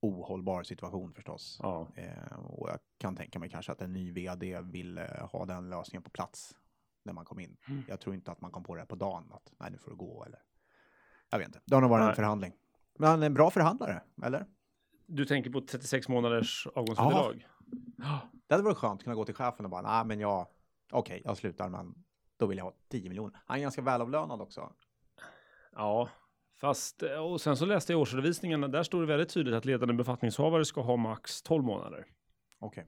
[0.01, 1.59] ohållbar situation förstås.
[1.63, 1.89] Ja.
[1.97, 5.71] Eh, och jag kan tänka mig kanske att en ny vd vill eh, ha den
[5.71, 6.57] lösningen på plats
[7.05, 7.57] när man kom in.
[7.69, 7.83] Mm.
[7.89, 9.97] Jag tror inte att man kom på det på dagen att nej, nu får du
[9.97, 10.41] gå eller.
[11.31, 11.61] Jag vet inte.
[11.65, 12.09] Det har nog varit Nej.
[12.11, 12.53] en förhandling.
[12.99, 14.47] Men en bra förhandlare, eller?
[15.07, 17.47] Du tänker på 36 månaders avgångsvederlag?
[18.49, 20.47] Det hade varit skönt att kunna gå till chefen och bara, nej men jag,
[20.93, 21.95] okej, jag slutar, men
[22.37, 23.41] då vill jag ha 10 miljoner.
[23.47, 24.73] Han är ganska välavlönad också.
[25.73, 26.09] Ja,
[26.61, 28.61] fast och sen så läste jag årsredovisningen.
[28.61, 32.07] Där står det väldigt tydligt att ledande befattningshavare ska ha max 12 månader.
[32.59, 32.87] Okej.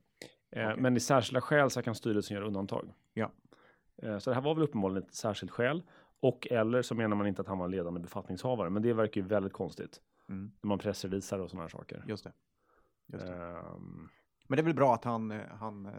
[0.51, 0.81] Eh, Okej.
[0.81, 2.93] Men i särskilda skäl så kan styrelsen göra undantag.
[3.13, 3.31] Ja.
[4.03, 5.83] Eh, så det här var väl uppenbarligen ett särskilt skäl.
[6.23, 8.69] Och eller så menar man inte att han var en ledande befattningshavare.
[8.69, 10.01] Men det verkar ju väldigt konstigt.
[10.29, 12.03] Mm, När man pressrevisar och sådana här saker.
[12.07, 12.33] just det.
[13.07, 13.33] Just det.
[13.33, 14.09] Ehm,
[14.47, 15.91] Men det är väl bra att han, eh, han, eh,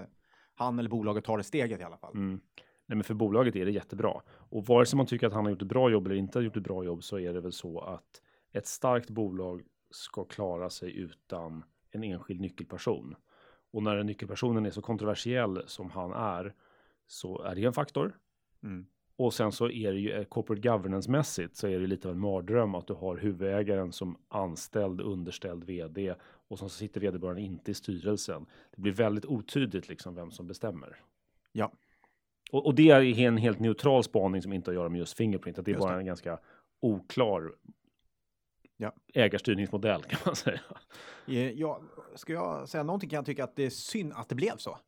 [0.54, 2.14] han eller bolaget tar det steget i alla fall.
[2.14, 2.40] Mm.
[2.86, 4.20] Nej, men för bolaget är det jättebra.
[4.28, 6.44] Och vare sig man tycker att han har gjort ett bra jobb eller inte har
[6.44, 10.70] gjort ett bra jobb så är det väl så att ett starkt bolag ska klara
[10.70, 13.14] sig utan en enskild nyckelperson.
[13.72, 16.54] Och när den nyckelpersonen är så kontroversiell som han är
[17.06, 18.18] så är det en faktor.
[18.62, 18.86] Mm.
[19.16, 22.20] Och sen så är det ju eh, corporate governance-mässigt så är det lite av en
[22.20, 26.14] mardröm att du har huvudägaren som anställd, underställd vd
[26.48, 28.46] och så sitter vederbörande inte i styrelsen.
[28.76, 30.96] Det blir väldigt otydligt liksom vem som bestämmer.
[31.52, 31.72] Ja.
[32.52, 35.16] Och, och det är en helt neutral spaning som inte har att göra med just
[35.16, 35.98] Fingerprint, att det är Just bara det.
[36.00, 36.38] en ganska
[36.80, 37.52] oklar
[38.76, 38.92] Ja.
[39.14, 40.60] ägarstyrningsmodell kan man säga.
[41.26, 41.80] Eh, Ja,
[42.14, 44.78] ska jag säga någonting kan jag tycka att det är synd att det blev så.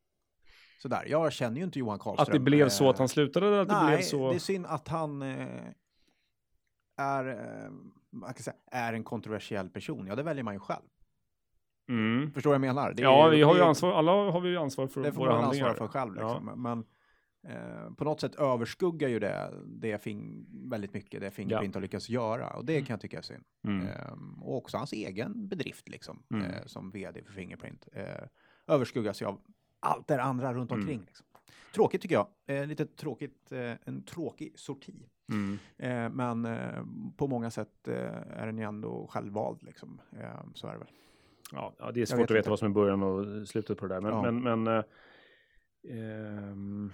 [0.78, 2.22] Sådär, jag känner ju inte Johan Karlström.
[2.22, 4.30] Att det blev så att eh, han slutade eller att Nej, det blev så?
[4.30, 5.48] det är synd att han eh,
[6.96, 10.06] är, eh, säga, är en kontroversiell person.
[10.06, 10.82] Ja, det väljer man ju själv.
[11.88, 12.32] Mm.
[12.32, 12.92] Förstår jag menar?
[12.92, 15.20] Det är Ja, vi har ju ansvar, alla har vi ju ansvar för Det får
[15.20, 15.68] våra man handlingar.
[15.68, 16.14] ansvara för själv.
[16.14, 16.62] Liksom.
[16.62, 16.84] Men
[17.54, 22.08] eh, på något sätt överskuggar ju det, det fing, väldigt mycket det Fingerprint har lyckats
[22.08, 22.50] göra.
[22.50, 23.44] Och det kan jag tycka är synd.
[23.68, 23.86] Mm.
[23.86, 26.46] Ehm, och också hans egen bedrift liksom, Mm.
[26.46, 27.88] eh, som vd för Fingerprint.
[27.92, 28.04] Eh,
[28.66, 29.40] överskuggas ju av
[29.80, 30.80] allt det andra runt Mm.
[30.82, 31.00] omkring.
[31.06, 31.26] Liksom.
[31.74, 32.26] Tråkigt tycker jag.
[32.46, 35.08] Eh, lite tråkigt, eh, en tråkig sorti.
[35.32, 35.58] Mm.
[35.78, 36.84] Eh, men eh,
[37.16, 37.94] på många sätt eh,
[38.40, 39.62] är den ju ändå självvald.
[39.62, 40.00] Liksom.
[40.12, 40.88] Eh, så är det väl.
[41.52, 43.86] Ja, ja, det är svårt vet att veta vad som är början och slutet på
[43.86, 44.00] det där.
[44.00, 44.30] Men, Ja.
[44.30, 44.84] men, men, eh,
[46.50, 46.92] ehm,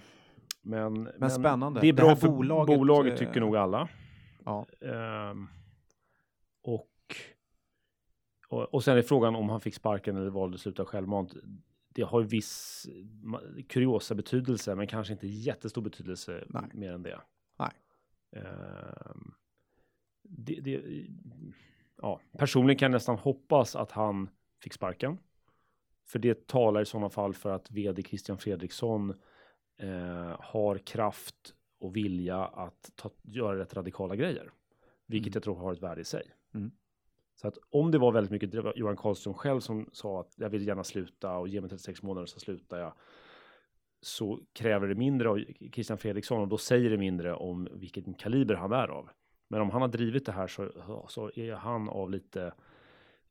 [0.61, 1.79] men, men, spännande.
[1.81, 3.89] Det är Det bra här för bolaget, bolaget, tycker nog alla.
[4.45, 4.65] Ja.
[4.81, 5.47] Ehm,
[6.63, 6.89] och,
[8.49, 11.33] och, och sen är frågan om han fick sparken eller valde att sluta självmant.
[11.93, 12.87] Det har viss
[13.69, 16.63] kuriosa betydelse, men kanske inte jättestor betydelse Nej.
[16.73, 17.21] mer än det.
[17.59, 17.71] Nej.
[18.31, 19.33] Ehm,
[20.23, 20.83] det, det,
[22.01, 24.29] ja, personligen kan jag nästan hoppas att han
[24.61, 25.17] fick sparken.
[26.05, 29.13] För det talar i sådana fall för att vd Christian Fredriksson
[29.77, 34.51] eh, har kraft och vilja att ta, göra rätt radikala grejer.
[35.05, 35.33] Vilket Mm.
[35.35, 36.23] jag tror har ett värde i sig.
[36.53, 36.71] Mm.
[37.35, 40.33] Så att om det var väldigt mycket det var Johan Karlström själv som sa att
[40.35, 42.93] jag vill gärna sluta och ge mig 36 månader så slutar jag.
[44.01, 45.39] så kräver det mindre av
[45.71, 49.09] Christian Fredriksson och då säger det mindre om vilken kaliber han är av.
[49.47, 50.71] Men om han har drivit det här så,
[51.09, 52.53] så är han av lite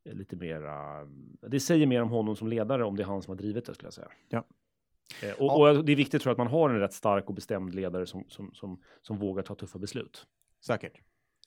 [0.04, 1.08] lite mera.
[1.40, 3.74] Det säger mer om honom som ledare om det är han som har drivit det
[3.74, 4.08] skulle jag säga.
[4.28, 4.44] Ja.
[5.22, 7.34] Eh, och, och, det är viktigt tror jag att man har en rätt stark och
[7.34, 10.26] bestämd ledare som, som, som, som vågar ta tuffa beslut.
[10.60, 11.00] Säkert.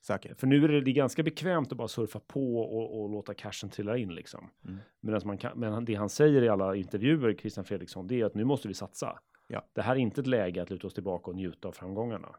[0.06, 0.40] Säkert.
[0.40, 3.34] För nu är det, det är ganska bekvämt att bara surfa på och, och låta
[3.34, 4.50] cashen trilla in liksom.
[4.66, 4.80] Mm.
[5.00, 8.36] Medan man kan, men det han säger i alla intervjuer, Christian Fredriksson, det är att
[8.36, 9.20] nu måste vi satsa.
[9.48, 9.66] Ja.
[9.74, 12.36] Det här är inte ett läge att luta oss tillbaka och njuta av framgångarna.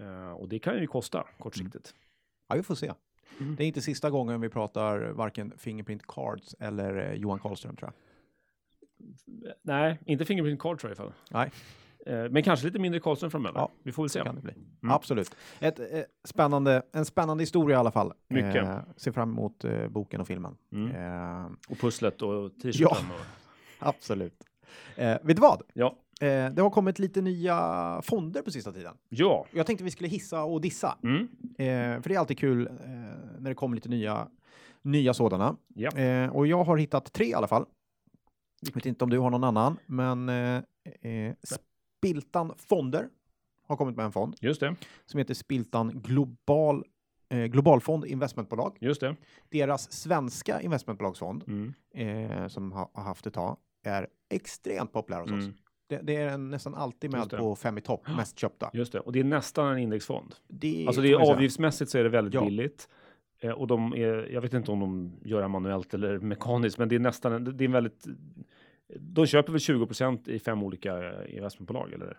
[0.00, 1.94] Uh, och det kan ju kosta kortsiktigt.
[1.94, 2.08] Mm.
[2.48, 2.92] Ja, vi får se.
[3.40, 3.56] Mm.
[3.56, 7.92] Det är inte sista gången vi pratar varken Fingerprint Cards eller eh, Johan Karlström tror
[7.92, 9.54] jag.
[9.62, 11.12] Nej, inte Fingerprint Cards i alla fall.
[11.30, 11.50] Nej.
[12.06, 13.60] Eh, men kanske lite mindre Karlström framöver.
[13.60, 14.20] Ja, vi får väl se.
[14.20, 14.52] Kan det bli.
[14.52, 14.94] Mm.
[14.94, 15.36] Absolut.
[15.60, 15.86] Ett, eh,
[16.24, 18.12] spännande, en spännande historia i alla fall.
[18.28, 18.64] Mycket.
[18.64, 20.56] Eh, ser fram emot eh, boken och filmen.
[20.72, 20.90] Mm.
[20.90, 22.96] Eh, och pusslet och t-shirten.
[23.08, 23.20] Ja, och...
[23.88, 24.44] absolut.
[24.96, 25.62] Eh, vet du vad?
[25.72, 25.96] Ja.
[26.20, 28.94] Det har kommit lite nya fonder på sista tiden.
[29.08, 29.46] Ja.
[29.50, 30.98] Jag tänkte vi skulle hissa och dissa.
[31.02, 31.28] Mm.
[32.02, 32.68] För det är alltid kul
[33.38, 34.28] när det kommer lite nya,
[34.82, 35.56] nya sådana.
[35.74, 36.30] Ja.
[36.30, 37.66] Och jag har hittat tre i alla fall.
[38.60, 41.32] Jag vet inte om du har någon annan, men eh,
[42.04, 43.08] Spiltan Fonder
[43.66, 44.36] har kommit med en fond.
[44.40, 44.76] Just det.
[45.06, 46.84] Som heter Spiltan Global
[47.48, 48.76] Globalfond Investmentbolag.
[48.80, 49.16] Just det.
[49.48, 52.48] Deras svenska investmentbolagsfond, mm.
[52.50, 55.44] som har haft ett tag, är extremt populär hos oss.
[55.44, 55.54] Mm.
[55.86, 58.70] Det, det, är nästan alltid med på fem i topp, mest köpta.
[58.72, 60.34] Just det, och det är nästan en indexfond.
[60.48, 62.44] Det, alltså det är avgiftsmässigt så är det väldigt ja.
[62.44, 62.88] billigt.
[63.40, 66.88] Eh, och de är, jag vet inte om de gör det manuellt eller mekaniskt, men
[66.88, 68.06] det är nästan, det är en väldigt,
[69.00, 72.18] de köper väl 20% i fem olika investmentbolag eller?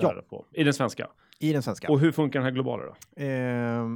[0.00, 0.22] Ja.
[0.28, 1.10] På, I den svenska?
[1.38, 1.88] I den svenska.
[1.92, 3.22] Och hur funkar den här globala då?
[3.22, 3.88] Eh,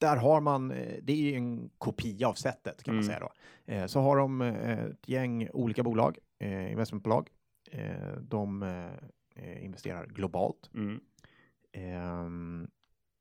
[0.00, 3.14] där har man, eh, det är en kopia av sättet kan man Mm.
[3.16, 3.32] säga då.
[3.72, 7.28] Eh, så har de eh, ett gäng olika bolag, eh, investmentbolag.
[7.70, 8.62] Eh, de
[9.36, 10.70] eh, investerar globalt.
[10.74, 11.00] Mm.
[11.72, 12.68] Ehm,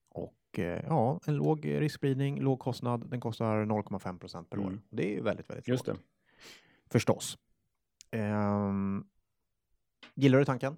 [0.09, 3.09] och eh, ja, en låg riskspridning, låg kostnad.
[3.09, 4.67] Den kostar 0,5 procent per år.
[4.67, 4.81] Mm.
[4.89, 5.97] Det är ju väldigt, väldigt Just lågt.
[5.97, 6.03] det.
[6.91, 7.37] Förstås.
[8.11, 9.03] Ehm,
[10.15, 10.77] gillar du tanken?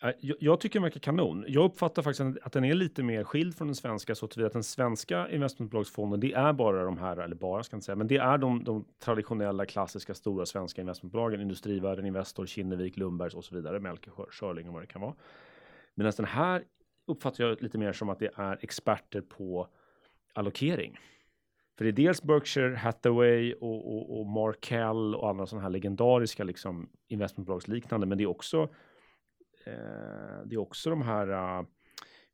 [0.00, 1.44] Jag, jag tycker den verkar kanon.
[1.48, 4.52] Jag uppfattar faktiskt att den är lite mer skild från den svenska så tillvida att
[4.52, 8.06] den svenska investmentbolagsfonden, det är bara de här, eller bara ska jag inte säga, men
[8.06, 13.54] det är de, de traditionella klassiska stora svenska investmentbolagen, Industrivärden, Investor, Kinnevik, Lundbergs och så
[13.54, 15.14] vidare, Melker, Schörling och vad det kan vara.
[15.94, 16.64] Medan den här
[17.06, 19.68] uppfattar jag lite mer som att det är experter på
[20.32, 20.98] allokering.
[21.76, 26.44] För det är dels Berkshire Hathaway och, och, och Markel och andra sådana här legendariska
[26.44, 28.62] liksom investmentbolagsliknande, men det är också
[29.66, 31.58] eh, det är också de här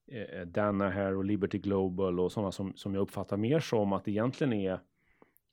[0.06, 4.10] eh, Danaher och Liberty Global och sådana som, som jag uppfattar mer som att det
[4.10, 4.80] egentligen är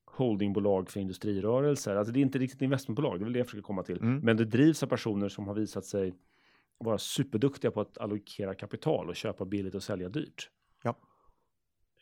[0.05, 1.95] holdingbolag för industrirörelser.
[1.95, 4.01] Alltså det är inte riktigt investmentbolag, det är väl det jag försöker komma till.
[4.01, 4.19] Mm.
[4.19, 6.13] Men det drivs av personer som har visat sig
[6.77, 10.49] vara superduktiga på att allokera kapital och köpa billigt och sälja dyrt.
[10.83, 10.95] Ja.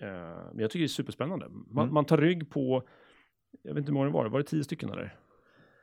[0.01, 0.07] Eh,
[0.53, 1.47] men jag tycker det är superspännande.
[1.49, 1.93] Man, Mm.
[1.93, 2.83] man tar rygg på,
[3.61, 5.15] jag vet inte hur många det var, var det 10 stycken eller?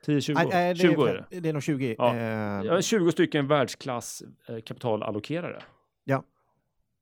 [0.05, 0.35] 10, 20?
[0.35, 1.41] Nej, nej, det, 20 är är, det.
[1.41, 1.95] det är nog 20.
[1.99, 2.15] Ja.
[2.15, 5.63] Ehm, Ja, 20 stycken världsklass eh, kapitalallokerare.
[6.05, 6.25] Ja.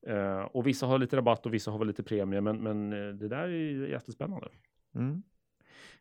[0.07, 3.14] Eh, och vissa har lite rabatt och vissa har väl lite premie, men, men eh,
[3.14, 4.48] det där är jättespännande.
[4.94, 5.22] mm.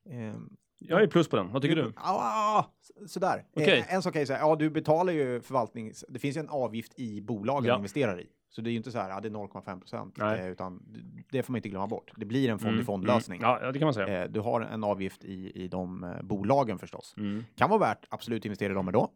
[0.09, 1.93] Ehm, Jag är plus på den, vad tycker du?
[1.95, 3.45] Ah, s- sådär.
[3.55, 3.79] Okej.
[3.79, 6.05] Eh, en sak kan jag säga, ja du betalar ju förvaltnings...
[6.09, 7.73] Det finns ju en avgift i bolagen Ja.
[7.73, 8.27] du investerar i.
[8.53, 10.19] Så det är ju inte så här, ja, det är 0,5 procent.
[10.19, 10.83] Eh, utan
[11.31, 12.11] det får man inte glömma bort.
[12.15, 13.41] Det blir en Mm, fond-i-fond-lösning.
[13.41, 13.57] Mm.
[13.61, 14.23] Ja, det kan man säga.
[14.23, 17.13] Eh, du har en avgift i, i de eh, bolagen förstås.
[17.17, 17.43] Mm.
[17.55, 19.11] Kan vara värt absolut investera i dem ändå.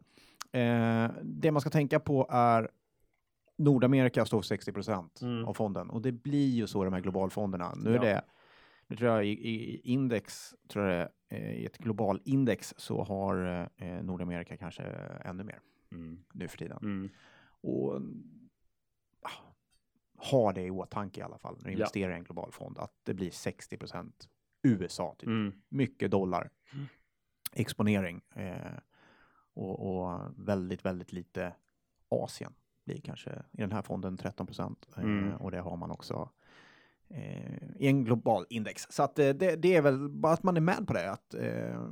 [0.52, 2.70] Eh, det man ska tänka på är
[3.58, 5.44] Nordamerika står för 60 procent Mm.
[5.44, 7.74] av fonden och det blir ju så de här globalfonderna.
[7.76, 8.00] Nu är Ja.
[8.02, 8.22] det,
[8.86, 13.68] nu tror jag i, i index, tror jag det, eh, i ett globalindex så har
[13.76, 14.82] eh, Nordamerika kanske
[15.24, 15.58] ännu mer
[15.92, 16.18] Mm.
[16.32, 16.78] nu för tiden.
[16.82, 17.08] Mm.
[17.62, 18.00] Och
[20.18, 22.92] ha det i åtanke i alla fall när du investerar i en global fond att
[23.02, 24.28] det blir 60 procent
[24.62, 25.52] USA typ Mm.
[25.68, 26.86] mycket dollar Mm.
[27.52, 28.72] exponering eh,
[29.54, 31.52] och, och väldigt, väldigt lite
[32.08, 35.32] Asien blir kanske i den här fonden 13 procent eh, Mm.
[35.36, 36.30] och det har man också
[37.08, 38.86] eh, i en global index.
[38.90, 41.34] Så att eh, det, det är väl bara att man är med på det, att
[41.34, 41.86] eh,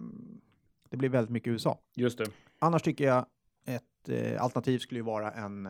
[0.90, 1.78] det blir väldigt mycket USA.
[1.94, 2.26] Just det.
[2.58, 3.26] Annars tycker jag
[3.64, 5.68] ett alternativ skulle ju vara en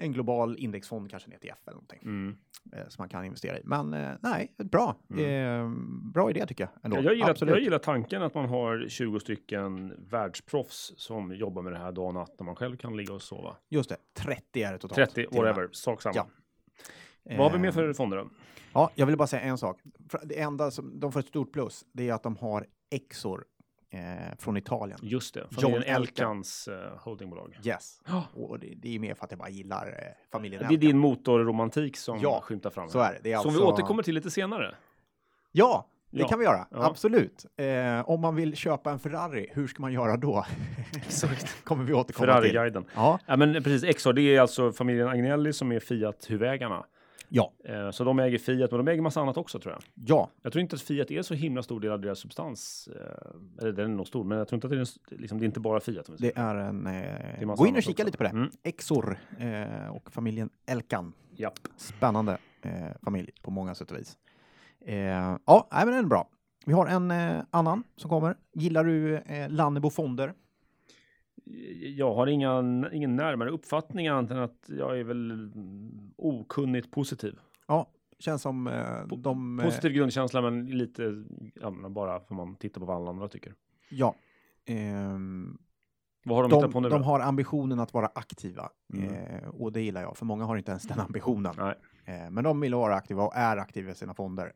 [0.00, 2.36] en global indexfond, kanske en ETF eller någonting Mm.
[2.72, 3.62] eh, som man kan investera i.
[3.64, 4.96] Men eh, nej, bra.
[5.18, 5.70] Eh,
[6.12, 6.70] bra idé tycker jag.
[6.84, 6.96] Ändå.
[7.02, 7.54] Jag, gillar, Absolut.
[7.54, 12.06] jag gillar tanken att man har 20 stycken världsproffs som jobbar med det här dag
[12.06, 13.56] och natt när man själv kan ligga och sova.
[13.68, 14.96] Just det, 30 är det totalt.
[14.96, 15.42] 30, till och med.
[15.42, 16.14] whatever, sak samma.
[16.16, 16.26] Ja.
[17.22, 18.28] Vad har vi mer för fonder då?
[18.72, 19.80] Ja, jag vill bara säga en sak.
[20.22, 23.44] Det enda som de får ett stort plus, det är att de har exor
[23.90, 24.98] eh, från Italien.
[25.02, 26.02] Just det, familjen Elkan.
[26.02, 27.58] Elkans eh, holdingbolag.
[27.64, 28.00] Yes.
[28.06, 28.24] Ja.
[28.34, 29.92] Och det, det är mer för att jag bara gillar eh,
[30.32, 30.80] familjen Det är Elkan.
[30.80, 32.88] din motorromantik som Ja, skymtar fram.
[32.88, 33.10] Så här.
[33.10, 33.20] är det.
[33.22, 34.74] det är Som vi alltså- återkommer till lite senare.
[35.52, 36.28] Ja, det Ja.
[36.28, 36.66] kan vi göra.
[36.70, 36.84] Ja.
[36.86, 37.46] Absolut.
[37.56, 40.44] Eh, om man vill köpa en Ferrari, hur ska man göra då?
[40.96, 41.64] Exakt.
[41.64, 42.50] kommer vi återkomma till.
[42.50, 42.84] Ferrari-guiden.
[42.94, 43.18] Ja.
[43.26, 43.96] Ja, men precis.
[43.96, 46.84] XR, det är alltså familjen Agnelli som är Fiat-huvudägarna.
[47.32, 47.52] Ja.
[47.64, 49.82] Eh, så de äger Fiat, men de äger massa annat också tror jag.
[49.94, 50.30] Ja.
[50.42, 52.88] Jag tror inte att Fiat är så himla stor del av deras substans.
[52.96, 55.44] Eh, eller den är nog stor, men jag tror inte att det är, liksom, det
[55.44, 56.10] är inte bara Fiat.
[56.18, 56.86] Det är en...
[56.86, 58.04] är Eh, massa gå in och kika också.
[58.04, 58.30] lite på det.
[58.30, 58.50] Mm.
[58.62, 61.12] Exor eh, och familjen Elkan.
[61.36, 61.58] Japp.
[61.76, 64.16] Spännande eh, familj på många sätt och vis.
[64.86, 64.96] Eh,
[65.46, 66.28] ja, nej, men den är bra.
[66.66, 68.36] Vi har en eh, annan som kommer.
[68.54, 70.34] Gillar du eh, Lannebo Fonder?
[71.96, 75.50] Jag har inga, ingen närmare uppfattning annat än att jag är väl
[76.16, 77.38] okunnigt positiv.
[77.66, 79.58] Ja, känns som eh, de...
[79.60, 83.28] eh, Positiv grundkänsla, men lite ja, men bara för man tittar på vad alla andra
[83.28, 83.54] tycker.
[83.90, 84.14] Ja.
[84.66, 85.58] Ehm,
[86.24, 89.14] Vad har de, de, hittat på nu de har ambitionen att vara aktiva Mm.
[89.14, 91.54] eh, och det gillar jag, för många har inte ens den ambitionen.
[92.04, 94.52] Eh, men de vill vara aktiva och är aktiva i sina fonder.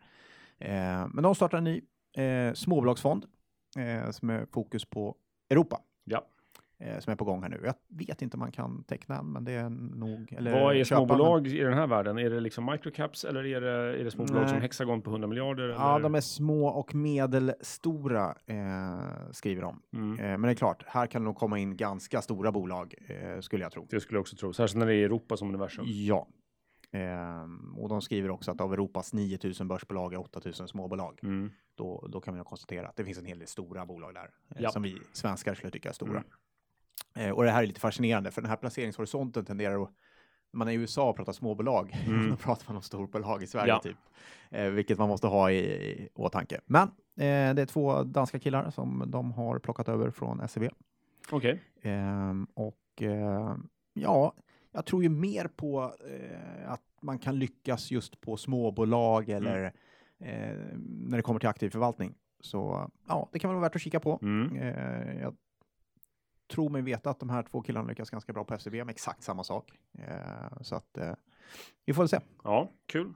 [0.59, 1.83] Eh, men de startar en ny
[2.17, 3.27] eh, småbolagsfond
[4.11, 5.17] som är fokus på
[5.51, 5.81] Europa.
[6.85, 6.91] Ja.
[6.91, 7.61] Eh, som är på gång här nu.
[7.65, 10.33] Jag vet inte om man kan teckna en, men det är nog...
[10.33, 12.19] Eller Vad är småbolag i den här världen?
[12.19, 14.49] Är det liksom microcaps eller är det, är det småbolag Nej.
[14.49, 15.69] som Hexagon på 100 miljarder?
[15.69, 16.03] Ja, eller?
[16.03, 19.83] de är små och medelstora, eh, skriver de.
[19.93, 20.19] Mm.
[20.19, 23.41] Eh, men det är klart, här kan det nog komma in ganska stora bolag, eh,
[23.41, 23.87] skulle jag tro.
[23.91, 25.85] Det skulle jag också tro, särskilt när det är Europa som universum.
[25.89, 26.29] Ja.
[26.95, 31.21] Ehm, och de skriver också att av Europas 9000 börsbolag är 8000 småbolag.
[31.23, 31.51] Mm.
[31.75, 34.63] Då, då kan nog konstatera att det finns en hel del stora bolag där eh,
[34.63, 34.71] Ja.
[34.71, 36.11] som vi svenskar skulle tycka är stora.
[36.11, 36.25] Mm.
[37.17, 39.91] Eh, och det här är lite fascinerande för den här placeringshorisonten tenderar att
[40.53, 42.31] man är i USA och pratar småbolag, Mm.
[42.31, 43.79] då pratar man om storbolag i Sverige Ja.
[43.79, 43.97] typ.
[44.51, 46.61] Eh, vilket man måste ha i, i åtanke.
[46.67, 46.83] Men
[47.17, 50.69] eh, det är två danska killar som de har plockat över från SEB.
[51.31, 51.61] Okej.
[51.83, 53.57] Ehm, och eh,
[53.95, 54.35] ja,
[54.73, 59.43] jag tror ju mer på eh, att man kan lyckas just på småbolag Mm.
[59.43, 59.65] eller
[60.21, 62.15] eh, när det kommer till aktiv förvaltning.
[62.41, 64.19] Så ja, det kan vara värt att kika på.
[64.23, 64.57] Mm.
[65.21, 65.35] Jag
[66.49, 69.23] tror mig veta att de här två killarna lyckas ganska bra på SEB med exakt
[69.23, 69.73] samma sak.
[69.99, 71.13] Eh, så att eh,
[71.85, 72.19] vi får väl se.
[72.45, 73.13] Ja, kul.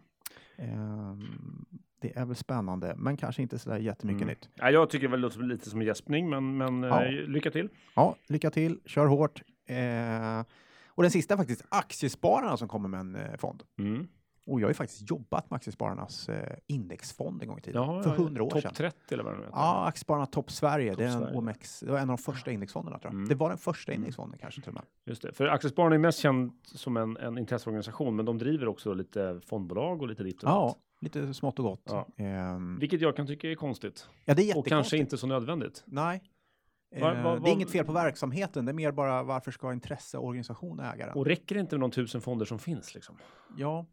[0.56, 1.64] Ehm,
[2.00, 4.28] det är väl spännande, men kanske inte sådär jättemycket Mm.
[4.32, 4.48] nytt.
[4.54, 7.04] Ja, jag tycker det väl låter lite som en gäspning, men, men Ja.
[7.04, 7.68] eh, lycka till.
[7.94, 9.42] Ja, lycka till, kör hårt.
[9.66, 10.44] Eh,
[10.86, 13.62] och den sista är faktiskt Aktiespararna som kommer med en eh, fond.
[13.78, 14.08] Mm.
[14.48, 17.82] Och jag har ju faktiskt jobbat med Aktiespararnas eh, indexfond en gång i tiden.
[17.82, 18.74] Ja, för hundra år Topp sedan.
[18.74, 19.58] 30 eller vad det nu heter.
[19.58, 20.90] Ja, Aktiespararna Topp Sverige.
[20.90, 21.36] Topp det är en Sverige.
[21.38, 21.80] OMX.
[21.80, 23.14] Det var en av de första indexfonderna tror jag.
[23.16, 23.28] Mm.
[23.28, 24.82] Det var den första indexfonden kanske till och med.
[25.06, 25.32] Just det.
[25.32, 30.02] För Aktiespararna är mest känd som en, en intresseorganisation, men de driver också lite fondbolag
[30.02, 31.82] och lite ditt och Ja, lite smått och gott.
[31.84, 32.06] Ja.
[32.16, 34.08] Ehm, Vilket jag kan tycka är konstigt.
[34.24, 35.82] ja, det är Och kanske inte så nödvändigt.
[35.86, 36.22] Nej.
[37.00, 39.50] Va- Eh, va- Det va- är inget fel på verksamheten, det är mer bara varför
[39.50, 41.14] ska intresseorganisation äga den?
[41.16, 42.94] Och räcker det inte med de tusen fonder som finns?
[42.94, 43.16] Liksom?
[43.56, 43.86] Ja,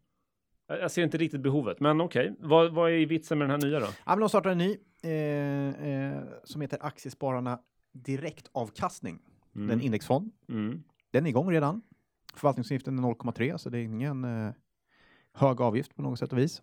[0.67, 2.35] Jag ser inte riktigt behovet, men okej.
[2.39, 3.85] Vad, vad är vitsen med den här nya då?
[3.85, 7.59] Ja, men de startar en ny eh, eh, som heter Aktiespararna
[7.91, 9.19] Direktavkastning.
[9.55, 9.69] Mm.
[9.69, 10.31] En indexfond.
[10.49, 10.83] Mm.
[11.11, 11.81] Den är igång redan.
[12.33, 14.53] Förvaltningsavgiften är 0,3 så det är ingen eh,
[15.33, 16.61] hög avgift på något sätt och vis.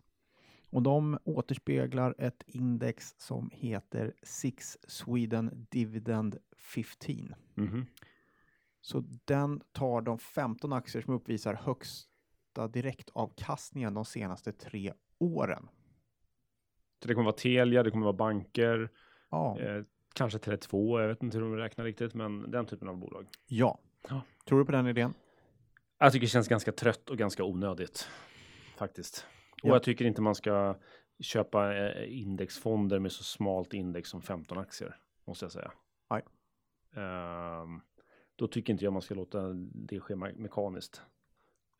[0.70, 7.34] Och de återspeglar ett index som heter Six Sweden Dividend 15.
[7.54, 7.86] Mhm.
[8.80, 12.12] Så den tar de 15 aktier som uppvisar högsta
[12.54, 15.68] direktavkastningen de senaste tre åren.
[17.02, 18.90] Så det kommer vara Telia, det kommer vara banker,
[19.30, 19.82] Ja, eh,
[20.14, 23.26] kanske Tele2, jag vet inte hur de räknar riktigt, men den typen av bolag.
[23.46, 23.78] ja.
[24.08, 24.22] Ja.
[24.44, 25.14] Tror du på den idén?
[25.98, 28.08] Jag tycker det känns ganska trött och ganska onödigt.
[28.76, 29.26] Faktiskt.
[29.62, 29.72] Och Ja.
[29.74, 30.76] jag tycker inte man ska
[31.20, 34.96] köpa eh, indexfonder med så smalt index som 15 aktier.
[35.24, 35.72] Måste jag säga.
[36.10, 36.22] Nej.
[36.96, 37.80] Ehm,
[38.36, 41.02] då tycker inte jag man ska låta det ske me- mekaniskt.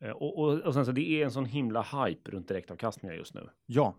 [0.03, 3.33] Eh, och, och, och sen så det är en sån himla hype runt direktavkastningar just
[3.33, 3.49] nu.
[3.65, 3.95] Ja,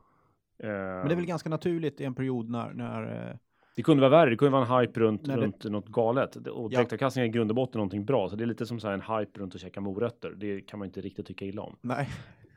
[0.59, 3.37] Ehm, men det är väl ganska naturligt i en period när, när eh,
[3.77, 6.37] det kunde vara värre, det kunde vara en hype runt, det- runt något galet.
[6.37, 8.29] Och direktavkastning är i grund och botten någonting bra.
[8.29, 10.31] Så det är lite som så här en hype runt att käka morötter.
[10.31, 11.77] Det kan man inte riktigt tycka illa om.
[11.81, 12.09] nej,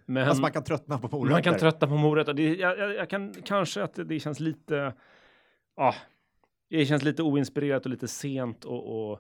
[0.06, 1.32] Men, fast man kan tröttna på morötter.
[1.34, 2.34] Man kan trötta på morötter.
[2.34, 4.94] Det, jag, jag, jag kan kanske att det, det känns lite.
[5.76, 5.94] Ja,
[6.70, 9.20] det känns lite oinspirerat och lite sent och, och,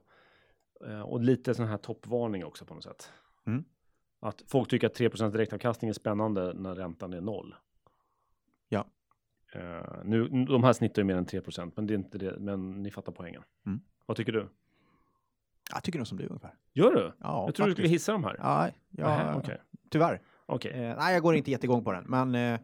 [1.03, 3.11] och lite sån här toppvarning också på något sätt.
[3.47, 3.63] Mm.
[4.19, 7.55] Att folk tycker att 3% direktavkastning är spännande när räntan är noll.
[8.69, 8.85] Ja.
[9.53, 12.39] Eh, nu, de här snittar ju mer än 3% men det är inte det.
[12.39, 13.43] Men ni fattar poängen.
[13.65, 13.79] Mm.
[14.05, 14.49] Vad tycker du?
[15.73, 16.53] Jag tycker nog som du ungefär.
[16.73, 17.13] Gör du?
[17.19, 18.35] Ja, jag tror du skulle hissa de här.
[18.39, 19.61] Ja, ja Nähä, Okej.
[19.89, 20.21] tyvärr.
[20.45, 20.71] Okej.
[20.71, 22.59] Eh, nej, jag går inte jättegång på den, men eh,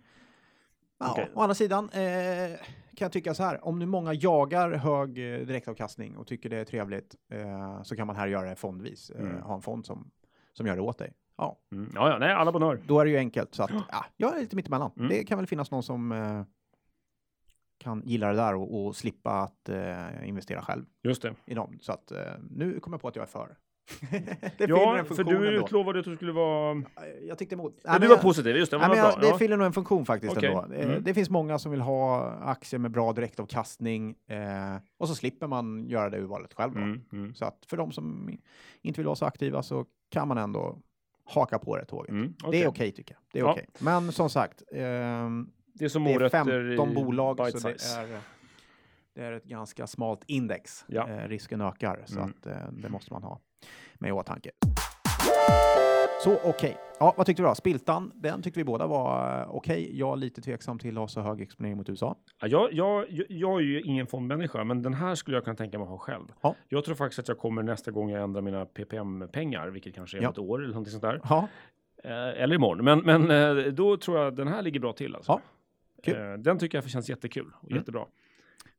[1.00, 1.32] ja, Okej.
[1.34, 2.58] å andra sidan, eh,
[2.96, 6.58] kan jag tycka så här, om nu många jagar hög eh, direktavkastning och tycker det
[6.58, 9.12] är trevligt eh, så kan man här göra det fondvis.
[9.12, 9.42] Mm.
[9.42, 10.12] ha en fond som,
[10.54, 11.14] som gör det åt dig.
[11.38, 11.92] Ja, Mm.
[11.96, 12.80] Ja, ja, nej, alla bonheur.
[12.88, 13.56] då är det ju enkelt.
[13.56, 14.92] Så att, ja, jag är lite mittemellan.
[14.98, 15.10] Mm.
[15.10, 16.42] Det kan väl finnas någon som eh,
[17.78, 21.36] kan gilla det där och, och slippa att eh, investera själv Just det.
[21.46, 21.78] i dem.
[21.82, 22.18] Så att eh,
[22.50, 23.58] nu kommer jag på att jag är för.
[24.58, 26.84] Ja, för du utlovade att du skulle vara...
[27.28, 27.80] Jag tyckte emot.
[27.84, 28.78] Ja, du var jag- positiv, just det.
[28.78, 29.16] Var men bra.
[29.22, 29.38] det ja.
[29.38, 30.50] fyller nog en funktion faktiskt Okej.
[30.50, 30.74] ändå.
[30.76, 31.04] Eh, Mm.
[31.04, 35.86] Det finns många som vill ha aktier med bra direktavkastning eh, och så slipper man
[35.90, 36.78] göra det urvalet själv.
[36.78, 38.38] Mm, mm, Så att för de som
[38.82, 40.78] inte vill vara så aktiva så kan man ändå
[41.26, 42.10] haka på det tåget.
[42.10, 42.68] mm, Det är okej.
[42.68, 43.22] okej tycker jag.
[43.32, 43.52] Det är Ja.
[43.52, 43.68] okej.
[43.80, 47.84] Men som sagt, ehm, Det är som det är morötter 15 i bolag så det
[47.84, 48.20] är,
[49.16, 50.86] det är ett ganska smalt index.
[50.88, 51.10] Ja.
[51.10, 52.30] Eh, risken ökar så Mm.
[52.40, 53.40] att eh, det måste man ha
[53.94, 54.52] med i åtanke.
[56.24, 56.78] Så okej.
[57.00, 57.56] Ja, vad tyckte du då?
[57.56, 60.00] Spiltan, den tyckte vi båda var eh, okej.
[60.00, 62.16] Jag är lite tveksam till att ha så hög exponering mot USA.
[62.42, 65.56] Ja, jag, jag, jag- jag är ju ingen fondmänniska, men den här skulle jag kunna
[65.56, 66.26] tänka mig att ha själv.
[66.42, 66.56] Ja.
[66.70, 70.22] Jag tror faktiskt att jag kommer nästa gång jag ändrar mina PPM-pengar, vilket kanske är
[70.22, 70.30] Ja.
[70.30, 71.22] ett år eller någonting sånt där.
[71.30, 71.48] Ja,
[72.06, 72.86] Eh, eller imorgon.
[72.86, 75.16] Men, men eh, då tror jag den här ligger bra till.
[75.16, 75.42] Alltså.
[76.04, 76.14] Ja.
[76.14, 77.78] Eh, den tycker jag känns jättekul och Mm.
[77.80, 78.06] jättebra.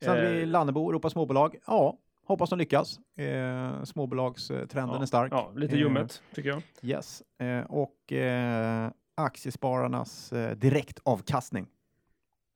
[0.01, 1.57] sen hade vi Eh, Lannebo, Europa småbolag.
[1.67, 3.01] Ja, hoppas de lyckas.
[3.19, 5.33] Eh, småbolagstrenden ja, är stark.
[5.33, 6.63] Ja, lite Eh, ljummet tycker jag.
[6.83, 7.23] Yes.
[7.41, 11.67] Eh, och eh, aktiespararnas eh, direktavkastning.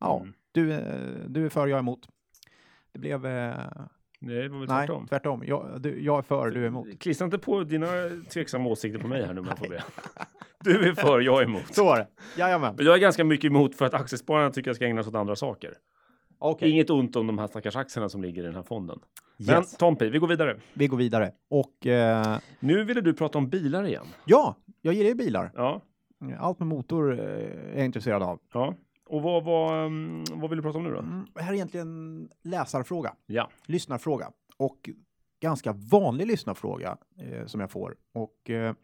[0.01, 0.33] Ja, Mm.
[0.53, 0.81] du, eh,
[1.29, 2.09] du är för, jag är emot.
[2.93, 3.27] Det blev...
[3.27, 3.55] Eh,
[4.21, 5.07] Det var väl nej, tvärtom.
[5.09, 5.43] tvärtom.
[5.47, 6.89] Jag, du, jag är för, du är emot.
[7.01, 7.87] Klistra inte på dina
[8.31, 9.83] tveksamma åsikter på mig här nu om jag får be.
[10.65, 11.75] Du är för, jag är emot.
[11.75, 12.07] Så var det.
[12.37, 12.75] Jajamän.
[12.79, 15.37] Jag är ganska mycket emot för att aktiespararna tycker jag ska ägna sig åt andra
[15.37, 15.75] saker.
[16.39, 16.71] Okej.
[16.71, 18.99] Inget ont om de här stackars aktierna som ligger i den här fonden.
[19.37, 19.77] Men Yes.
[19.77, 20.61] Tompi, vi går vidare.
[20.75, 21.33] Vi går vidare.
[21.51, 24.07] Och eh, Nu ville du prata om bilar igen.
[24.25, 25.51] ja, jag gillar ju bilar.
[25.55, 25.83] Ja,
[26.39, 28.39] Allt med motor eh, är jag intresserad av.
[28.53, 28.75] ja.
[29.11, 30.99] Och vad, vad, um, vad vill du prata om nu då?
[30.99, 33.51] Mm, här är egentligen en läsarfråga, Ja.
[33.67, 34.31] lyssnarfråga.
[34.57, 34.91] Och
[35.41, 37.97] ganska vanlig lyssnarfråga eh, som jag får.
[38.15, 38.75] Och eh,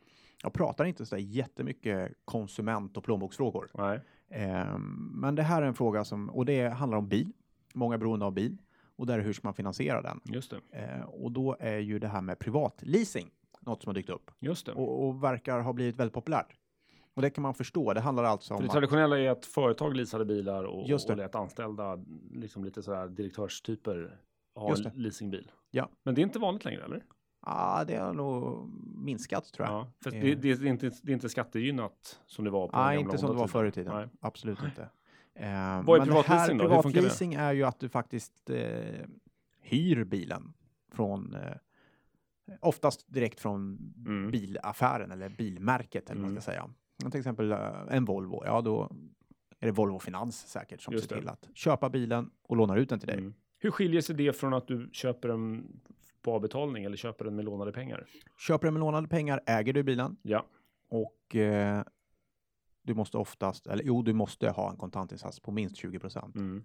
[0.43, 3.71] jag pratar inte så där jättemycket konsument och plånboksfrågor.
[3.75, 4.01] Nej.
[4.31, 4.79] Eh,
[5.13, 7.33] men det här är en fråga som, och det handlar om bil.
[7.75, 8.57] Många är beroende av bil.
[8.97, 10.21] Och där är hur ska man finansiera den?
[10.25, 10.79] Just det.
[10.85, 14.31] Eh, och då är ju det här med privatleasing något som har dykt upp.
[14.41, 14.73] Just det.
[14.73, 16.55] Och, och verkar ha blivit väldigt populärt.
[17.15, 17.93] Och det kan man förstå.
[17.93, 21.07] Det handlar alltså För om det att, traditionella är att företag leasade bilar och, Just
[21.07, 21.13] det.
[21.13, 21.99] och lät anställda,
[22.33, 24.19] liksom lite sådär direktörstyper,
[24.55, 24.93] ha en det.
[24.95, 25.51] leasingbil.
[25.71, 25.89] Ja.
[26.03, 27.05] Men det är inte vanligt längre, eller?
[27.41, 29.75] ah, det har nog minskat tror jag.
[29.75, 29.87] Ja.
[30.03, 30.21] För Eh.
[30.21, 33.31] det, det, är inte, det är inte skattegynnat som det var på Nej, inte som
[33.31, 33.95] det var förr i tiden.
[33.95, 34.09] Nej.
[34.21, 34.89] Absolut inte.
[35.35, 36.65] Eh, Vad är privatleasing då?
[36.83, 39.07] Privatleasing är ju att du faktiskt eh,
[39.61, 40.53] hyr bilen
[40.93, 41.57] från eh,
[42.61, 44.31] oftast direkt från Mm.
[44.31, 46.43] bilaffären eller bilmärket eller vad man Mm.
[46.43, 46.71] ska säga.
[47.03, 47.59] Men Till exempel eh,
[47.91, 48.91] en Volvo, ja då
[49.61, 51.21] är det Volvo Finans säkert som Just ser det.
[51.21, 53.19] till att köpa bilen och lånar ut den till dig.
[53.19, 53.35] Mm.
[53.59, 55.67] Hur skiljer sig det från att du köper den
[56.23, 58.07] på avbetalning eller köper den med lånade pengar?
[58.39, 60.45] Köper du med lånade pengar äger du bilen Ja.
[60.89, 61.83] och eh,
[62.85, 66.37] du måste oftast, eller jo, du måste ha en kontantinsats på minst 20 procent.
[66.37, 66.65] Mm.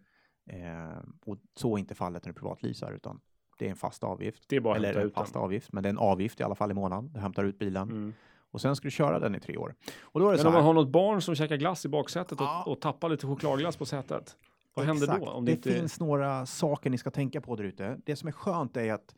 [0.49, 3.19] Eh, och så är inte fallet när du privatleasar, utan
[3.57, 4.43] det är en fast avgift.
[4.47, 5.23] Det är bara att Eller en ut den.
[5.23, 7.11] fast avgift, men det är en avgift i alla fall i månaden.
[7.13, 8.13] Du hämtar ut bilen Mm.
[8.51, 9.75] och sen ska du köra den i tre år.
[10.01, 10.59] Och då är det Men så om här.
[10.61, 12.63] man har något barn som käkar glass i baksätet och, Ja.
[12.67, 14.37] och tappar lite chokladglass på sätet.
[14.73, 15.25] Vad händer Exakt.
[15.25, 15.31] då?
[15.31, 15.71] Om det det inte...
[15.71, 17.99] finns några saker ni ska tänka på där ute.
[18.05, 19.15] Det som är skönt är att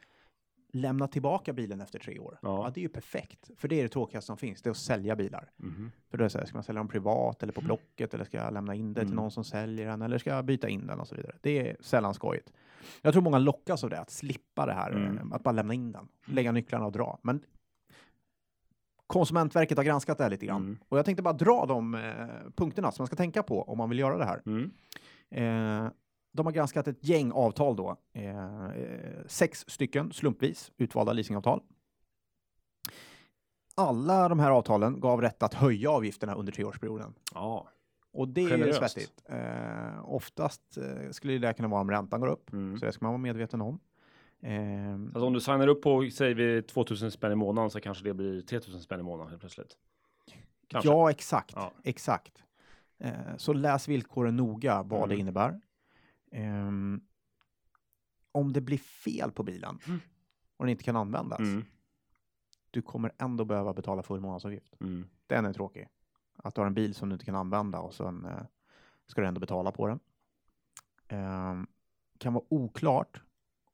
[0.72, 2.40] lämna tillbaka bilen efter tre år.
[2.42, 2.64] Ja.
[2.66, 2.72] Ja.
[2.74, 5.16] det är ju perfekt, för det är det tråkigaste som finns, det är att sälja
[5.16, 5.52] bilar.
[5.58, 5.92] Mhm.
[6.10, 8.24] För då är det så här, ska man sälja dem privat eller på Blocket eller
[8.26, 9.16] ska jag lämna in det till Mm.
[9.16, 11.36] någon som säljer den eller ska jag byta in den och så vidare.
[11.42, 12.54] Det är sällan skojigt.
[13.02, 15.18] Jag tror många lockas av det, att slippa det här, Mm.
[15.18, 17.20] eh, att bara lämna in den, lägga nycklarna och dra.
[17.22, 17.42] Men
[19.08, 20.78] Konsumentverket har granskat det här lite grann Mm.
[20.90, 22.02] och jag tänkte bara dra de eh,
[22.56, 24.42] punkterna som man ska tänka på om man vill göra det här.
[24.46, 24.72] Mm.
[25.32, 25.92] Eh,
[26.32, 27.98] de har granskat ett gäng avtal då.
[28.14, 31.62] Eh, eh, sex stycken slumpvis utvalda leasingavtal.
[33.76, 37.14] Alla de här avtalen gav rätt att höja avgifterna under treårsperioden.
[37.34, 37.68] Ja.
[38.14, 38.80] Och det är Generöst.
[38.80, 39.22] svettigt.
[39.26, 42.78] Eh, oftast eh, skulle det kunna vara om räntan går upp, Mm.
[42.80, 43.80] så det ska man vara medveten om.
[44.42, 48.04] Eh, Alltså om du signar upp på, säger vi 2000 spänn i månaden så kanske
[48.04, 49.78] det blir 3000 spänn i månaden helt plötsligt.
[50.68, 50.90] Kanske.
[50.90, 51.54] ja, exakt.
[51.56, 51.72] Ja.
[51.84, 52.44] exakt.
[53.00, 55.20] Eh, så läs villkoren noga vad det Mm.
[55.20, 55.62] innebär.
[56.32, 57.02] Ehm,
[58.32, 60.00] om det blir fel på bilen Mm.
[60.58, 61.64] och den inte kan användas, Mm.
[62.72, 64.76] du kommer ändå behöva betala full månadsavgift.
[64.82, 65.06] Mm.
[65.28, 65.88] Den är tråkig.
[66.38, 68.42] Att du har en bil som du inte kan använda och sen eh,
[69.08, 70.00] ska du ändå betala på den.
[71.08, 71.68] Ehm,
[72.18, 73.22] kan vara oklart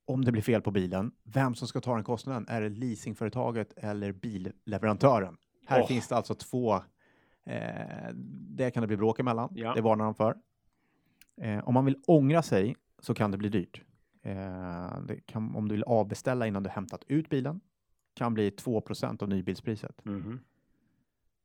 [0.05, 1.12] om det blir fel på bilen.
[1.24, 2.45] Vem som ska ta den kostnaden?
[2.47, 5.38] Är det leasingföretaget eller billeverantören?
[5.66, 5.88] Här Åh.
[5.88, 6.76] finns det alltså två.
[7.43, 8.10] Eh,
[8.49, 9.49] det kan det bli bråk emellan.
[9.55, 9.74] Ja.
[9.74, 10.38] Det varnar de för.
[11.41, 13.81] Eh, om man vill ångra sig så kan det bli dyrt.
[14.23, 17.59] Eh, det kan, om du vill avbeställa innan du hämtat ut bilen
[18.13, 20.05] kan bli 2% av nybilspriset.
[20.05, 20.39] Mhm.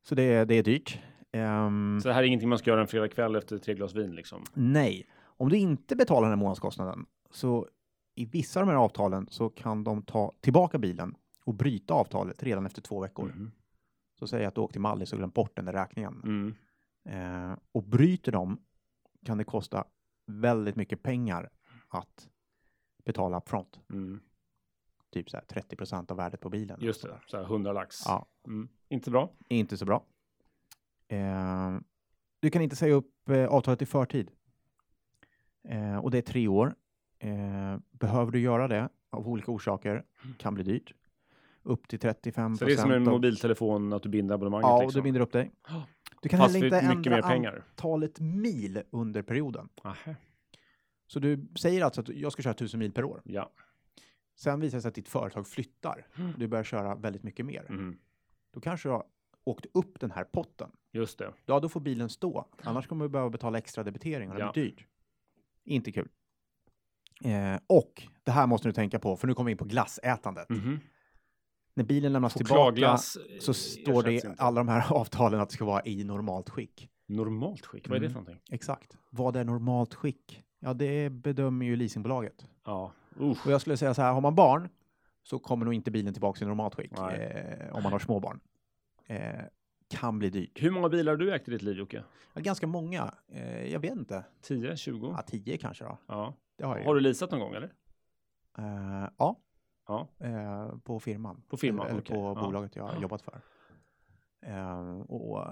[0.03, 1.01] Så det, är- det är dyrt.
[1.33, 3.95] Ehm, Så det här är ingenting man ska göra en fredag kväll efter tre glas
[3.95, 4.45] vin liksom?
[4.55, 7.69] Nej, om du inte betalar den här månadskostnaden så
[8.15, 11.15] i vissa av de här avtalen så kan de ta tillbaka bilen
[11.45, 13.27] och bryta avtalet redan efter två veckor.
[13.37, 13.51] Mhm.
[14.19, 16.21] Så säg att du åkt till Mallis och glömt bort den där räkningen.
[16.25, 16.55] Mm.
[17.51, 18.59] Eh, och bryter de
[19.25, 19.85] kan det kosta
[20.27, 21.51] väldigt mycket pengar
[21.89, 22.29] att
[23.05, 23.81] betala upfront.
[23.91, 24.21] Mm.
[25.11, 26.79] Typ så här 30% av värdet på bilen.
[26.81, 27.97] Just det, så här 100 lax.
[28.07, 28.27] Ja.
[28.47, 28.69] Mm.
[28.89, 29.33] Inte bra.
[29.49, 30.05] Inte så bra.
[31.09, 31.79] Eh,
[32.41, 34.31] du kan inte säga upp eh, avtalet i förtid.
[35.69, 36.75] Eh, och det är tre år.
[37.19, 40.05] Eh, behöver du göra det av olika orsaker
[40.39, 40.95] kan bli dyrt.
[41.63, 44.83] Upp till 35% Så det är som en mobiltelefon att du binder abonnemanget Ja, och
[44.83, 44.99] liksom?
[44.99, 45.53] du binder upp dig.
[46.23, 47.65] Du kan Fast heller inte ändra mer pengar.
[47.71, 49.69] antalet mil under perioden.
[49.85, 50.15] Aha.
[51.07, 53.23] Så du säger alltså att jag ska köra 1000 mil per år.
[53.25, 53.53] Ja.
[54.37, 56.07] Sen visar det sig att ditt företag flyttar.
[56.19, 56.33] Mm.
[56.39, 57.67] Du börjar köra väldigt mycket mer.
[57.69, 57.99] Mhm.
[58.55, 59.05] Då kanske du har
[59.45, 60.71] åkt upp den här potten.
[60.93, 61.33] Just det.
[61.47, 62.47] Ja, då får bilen stå.
[62.63, 64.53] Annars kommer du behöva betala extra debitering och det Ja.
[64.53, 64.87] blir dyrt.
[65.65, 66.09] Inte kul.
[67.25, 70.49] Eh, och det här måste du tänka på, för nu kommer vi in på glassätandet.
[70.49, 70.81] Mhm.
[71.75, 73.21] När bilen lämnas tillbaka så
[73.51, 76.89] eh, står det i alla de här avtalen att det ska vara i normalt skick.
[77.07, 78.13] Normalt skick, vad är det Mm.
[78.13, 78.55] för någonting?
[78.55, 78.97] Exakt.
[79.11, 80.43] Vad är normalt skick?
[80.61, 82.47] Ja, det bedömer ju leasingbolaget.
[82.65, 82.93] Ja.
[83.21, 83.47] Usch.
[83.47, 84.69] Och jag skulle säga så här, har man barn
[85.23, 86.93] så kommer nog inte bilen tillbaka i normalt skick.
[86.99, 88.41] Eh, om man har små barn.
[89.07, 89.19] Eh,
[89.89, 90.63] kan bli dyrt.
[90.63, 92.05] Hur många bilar har du ägt i ditt liv Jocke?
[92.35, 93.15] Ja, ganska många.
[93.33, 94.25] Eh, jag vet inte.
[94.43, 95.07] 10, 20?
[95.17, 95.99] Ja, tio kanske då.
[96.07, 96.35] Ja.
[96.59, 96.85] Det har jag.
[96.85, 97.73] Har du leasat någon gång eller?
[98.59, 99.37] Eh, ja,
[99.93, 100.27] Ja.
[100.27, 101.43] eh, på firman.
[101.49, 102.15] På firman, Eller, eller okej.
[102.17, 102.45] på Ja.
[102.47, 103.03] bolaget jag har Ja.
[103.03, 103.41] jobbat för.
[104.47, 105.47] Eh, och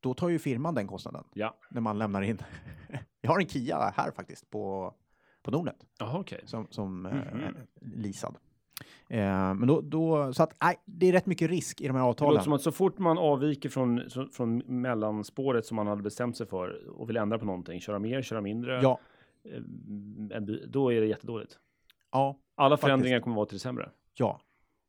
[0.00, 1.56] då tar ju firman den kostnaden Ja.
[1.70, 2.38] när man lämnar in.
[3.20, 4.94] jag har en Kia här faktiskt på,
[5.42, 6.40] på Nordnet Jaha, okej.
[6.44, 7.12] som, som Mhm.
[7.12, 8.36] är leasad.
[9.08, 12.00] Eh, men då, då, så att nej, det är rätt mycket risk i de här
[12.02, 12.44] Det låter avtalen.
[12.44, 16.46] som att så fort man avviker från, så- från mellanspåret som man hade bestämt sig
[16.46, 18.98] för och vill ändra på någonting, köra mer, köra mindre, Ja,
[19.44, 21.58] eh, då är det jättedåligt.
[22.12, 22.86] Ja, Alla Faktiskt.
[22.86, 23.90] förändringar kommer vara till det sämre.
[24.14, 24.40] ja.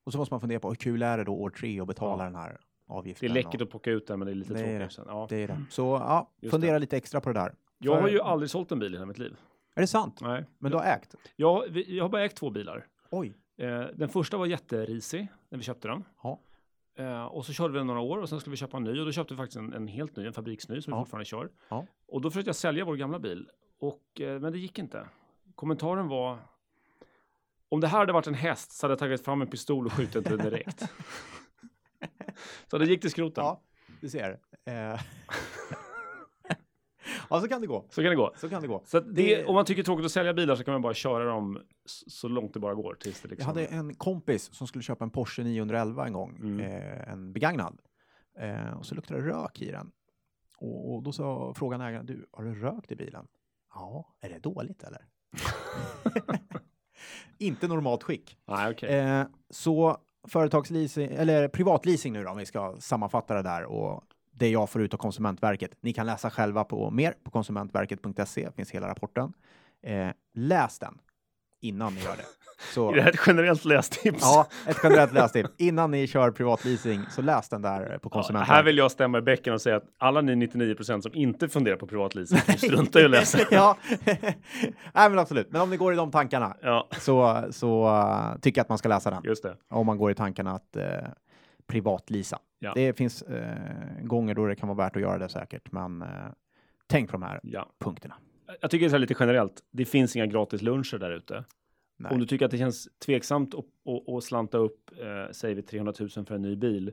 [0.06, 2.24] Och så måste man fundera på hur kul är det då år tre att betala
[2.24, 2.30] Ja.
[2.30, 2.50] den här
[2.88, 3.30] Det avgiften.
[3.30, 4.90] är läckert och, att plocka ut den, men det är lite Det är tråkigt det.
[4.90, 5.06] sen.
[5.08, 5.28] Ja.
[5.30, 5.64] det är det.
[5.70, 7.54] Så ja, Just fundera lite extra på det där.
[7.78, 9.36] Jag har ju aldrig sålt en bil i hela mitt liv.
[9.76, 10.20] Är det sant?
[10.22, 10.46] Nej.
[10.60, 11.16] Men du har ägt?
[11.36, 12.86] Jag, vi- jag har bara ägt två bilar.
[13.12, 13.34] Oj.
[13.58, 16.04] Eh, den första var jätterisig när vi köpte den.
[16.24, 16.40] Ja.
[16.98, 19.00] Eh, och så körde vi den några år och sen skulle vi köpa en ny
[19.00, 21.02] och då köpte vi faktiskt en, en helt ny, en fabriksny som vi Ja.
[21.02, 21.50] fortfarande kör.
[21.70, 21.86] Ja.
[22.08, 23.50] Och då försökte jag sälja vår gamla bil,
[23.80, 25.08] och, eh, men det gick inte.
[25.56, 26.38] Kommentaren var
[27.74, 29.94] om det här hade varit en häst så hade jag tagit fram en pistol och
[29.94, 30.84] skjutit den direkt.
[32.72, 33.44] så det gick till skroten.
[33.44, 33.62] Ja,
[34.02, 34.40] du ser.
[34.66, 34.74] Eh.
[37.30, 37.86] ja, så kan det gå.
[37.90, 38.34] Så kan det gå.
[38.38, 38.82] Så kan det gå.
[38.86, 40.82] Så det, Det- om man tycker det är tråkigt att sälja bilar så kan man
[40.82, 41.62] bara köra dem
[42.08, 42.98] så långt det bara går.
[43.00, 43.48] Tills det Jag liksom...
[43.48, 46.60] hade en kompis som skulle köpa en Porsche 911 en gång, Mm.
[46.60, 47.80] eh, en begagnad.
[48.40, 49.92] Eh, och så luktade det rök i den.
[50.58, 53.28] Och, och då sa frågade ägaren, du, har du rökt i bilen?
[53.74, 55.06] Ja, är det dåligt eller?
[57.38, 58.38] Inte normalt skick.
[58.48, 59.00] Nej, okej.
[59.00, 59.98] Eh, så
[60.28, 64.82] företagsleasing, eller privatleasing nu då, om vi ska sammanfatta det där och det jag får
[64.82, 65.72] ut av Konsumentverket.
[65.82, 69.34] Ni kan läsa själva på mer på konsumentverket.se, finns hela rapporten.
[69.82, 70.98] Eh, läs den
[71.64, 72.26] innan ni gör det.
[72.74, 74.20] Så, Är det här ett generellt lästips?
[74.22, 75.50] ja, ett generellt lästips.
[75.58, 78.56] Innan ni kör privatleasing, så läs den där på Ja, Konsumentverket.
[78.56, 81.76] här vill jag stämma i bäcken och säga att alla ni 99 som inte funderar
[81.78, 83.38] på privatleasing, struntar i att läsa.
[83.52, 83.78] ja,
[84.94, 85.52] nej men absolut.
[85.52, 88.78] Men om ni går i de tankarna Ja, så, så uh, tycker jag att man
[88.78, 89.22] ska läsa den.
[89.24, 89.56] just det.
[89.70, 90.84] om man går i tankarna att eh,
[91.68, 92.40] privatlisa.
[92.60, 92.72] Ja.
[92.76, 93.58] Det finns eh,
[94.02, 96.08] gånger då det kan vara värt att göra det säkert, men eh,
[96.88, 97.68] tänk på de här Ja.
[97.84, 98.16] punkterna.
[98.62, 99.64] Jag tycker det är så här lite generellt.
[99.72, 101.44] Det finns inga gratis luncher där ute.
[102.12, 105.62] Om du tycker att det känns tveksamt att, att, att slanta upp, eh, säger vi
[105.62, 106.92] 300 000 för en ny bil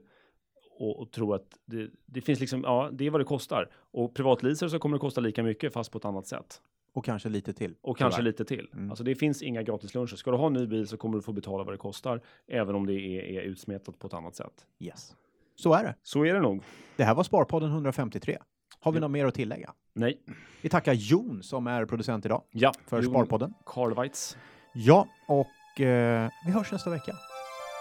[0.78, 3.70] och, och tro att det, det finns liksom, ja, det är vad det kostar.
[3.74, 6.60] Och privatleasar så kommer det kosta lika mycket fast på ett annat sätt.
[6.92, 7.74] Och kanske lite till.
[7.80, 8.30] Och kanske tyvärr.
[8.30, 8.68] lite till.
[8.72, 8.90] Mm.
[8.90, 10.16] Alltså det finns inga gratis luncher.
[10.16, 12.74] Ska du ha en ny bil så kommer du få betala vad det kostar, även
[12.74, 14.66] om det är, är utsmetat på ett annat sätt.
[14.78, 15.16] Yes.
[15.54, 15.94] Så är det.
[16.02, 16.62] Så är det nog.
[16.96, 18.38] Det här var Sparpodden 153.
[18.82, 19.00] Har vi Ja.
[19.00, 19.70] något mer att tillägga?
[19.94, 20.20] Nej.
[20.62, 22.72] Vi tackar Jon som är producent idag Ja.
[22.86, 23.54] för Jon Sparpodden.
[23.66, 24.36] Karlweitz.
[24.74, 27.12] Ja, och eh, vi hörs nästa vecka.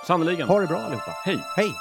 [0.08, 0.48] Sannerligen.
[0.48, 1.12] Ha det bra allihopa.
[1.26, 1.40] Hej.
[1.56, 1.72] Hej!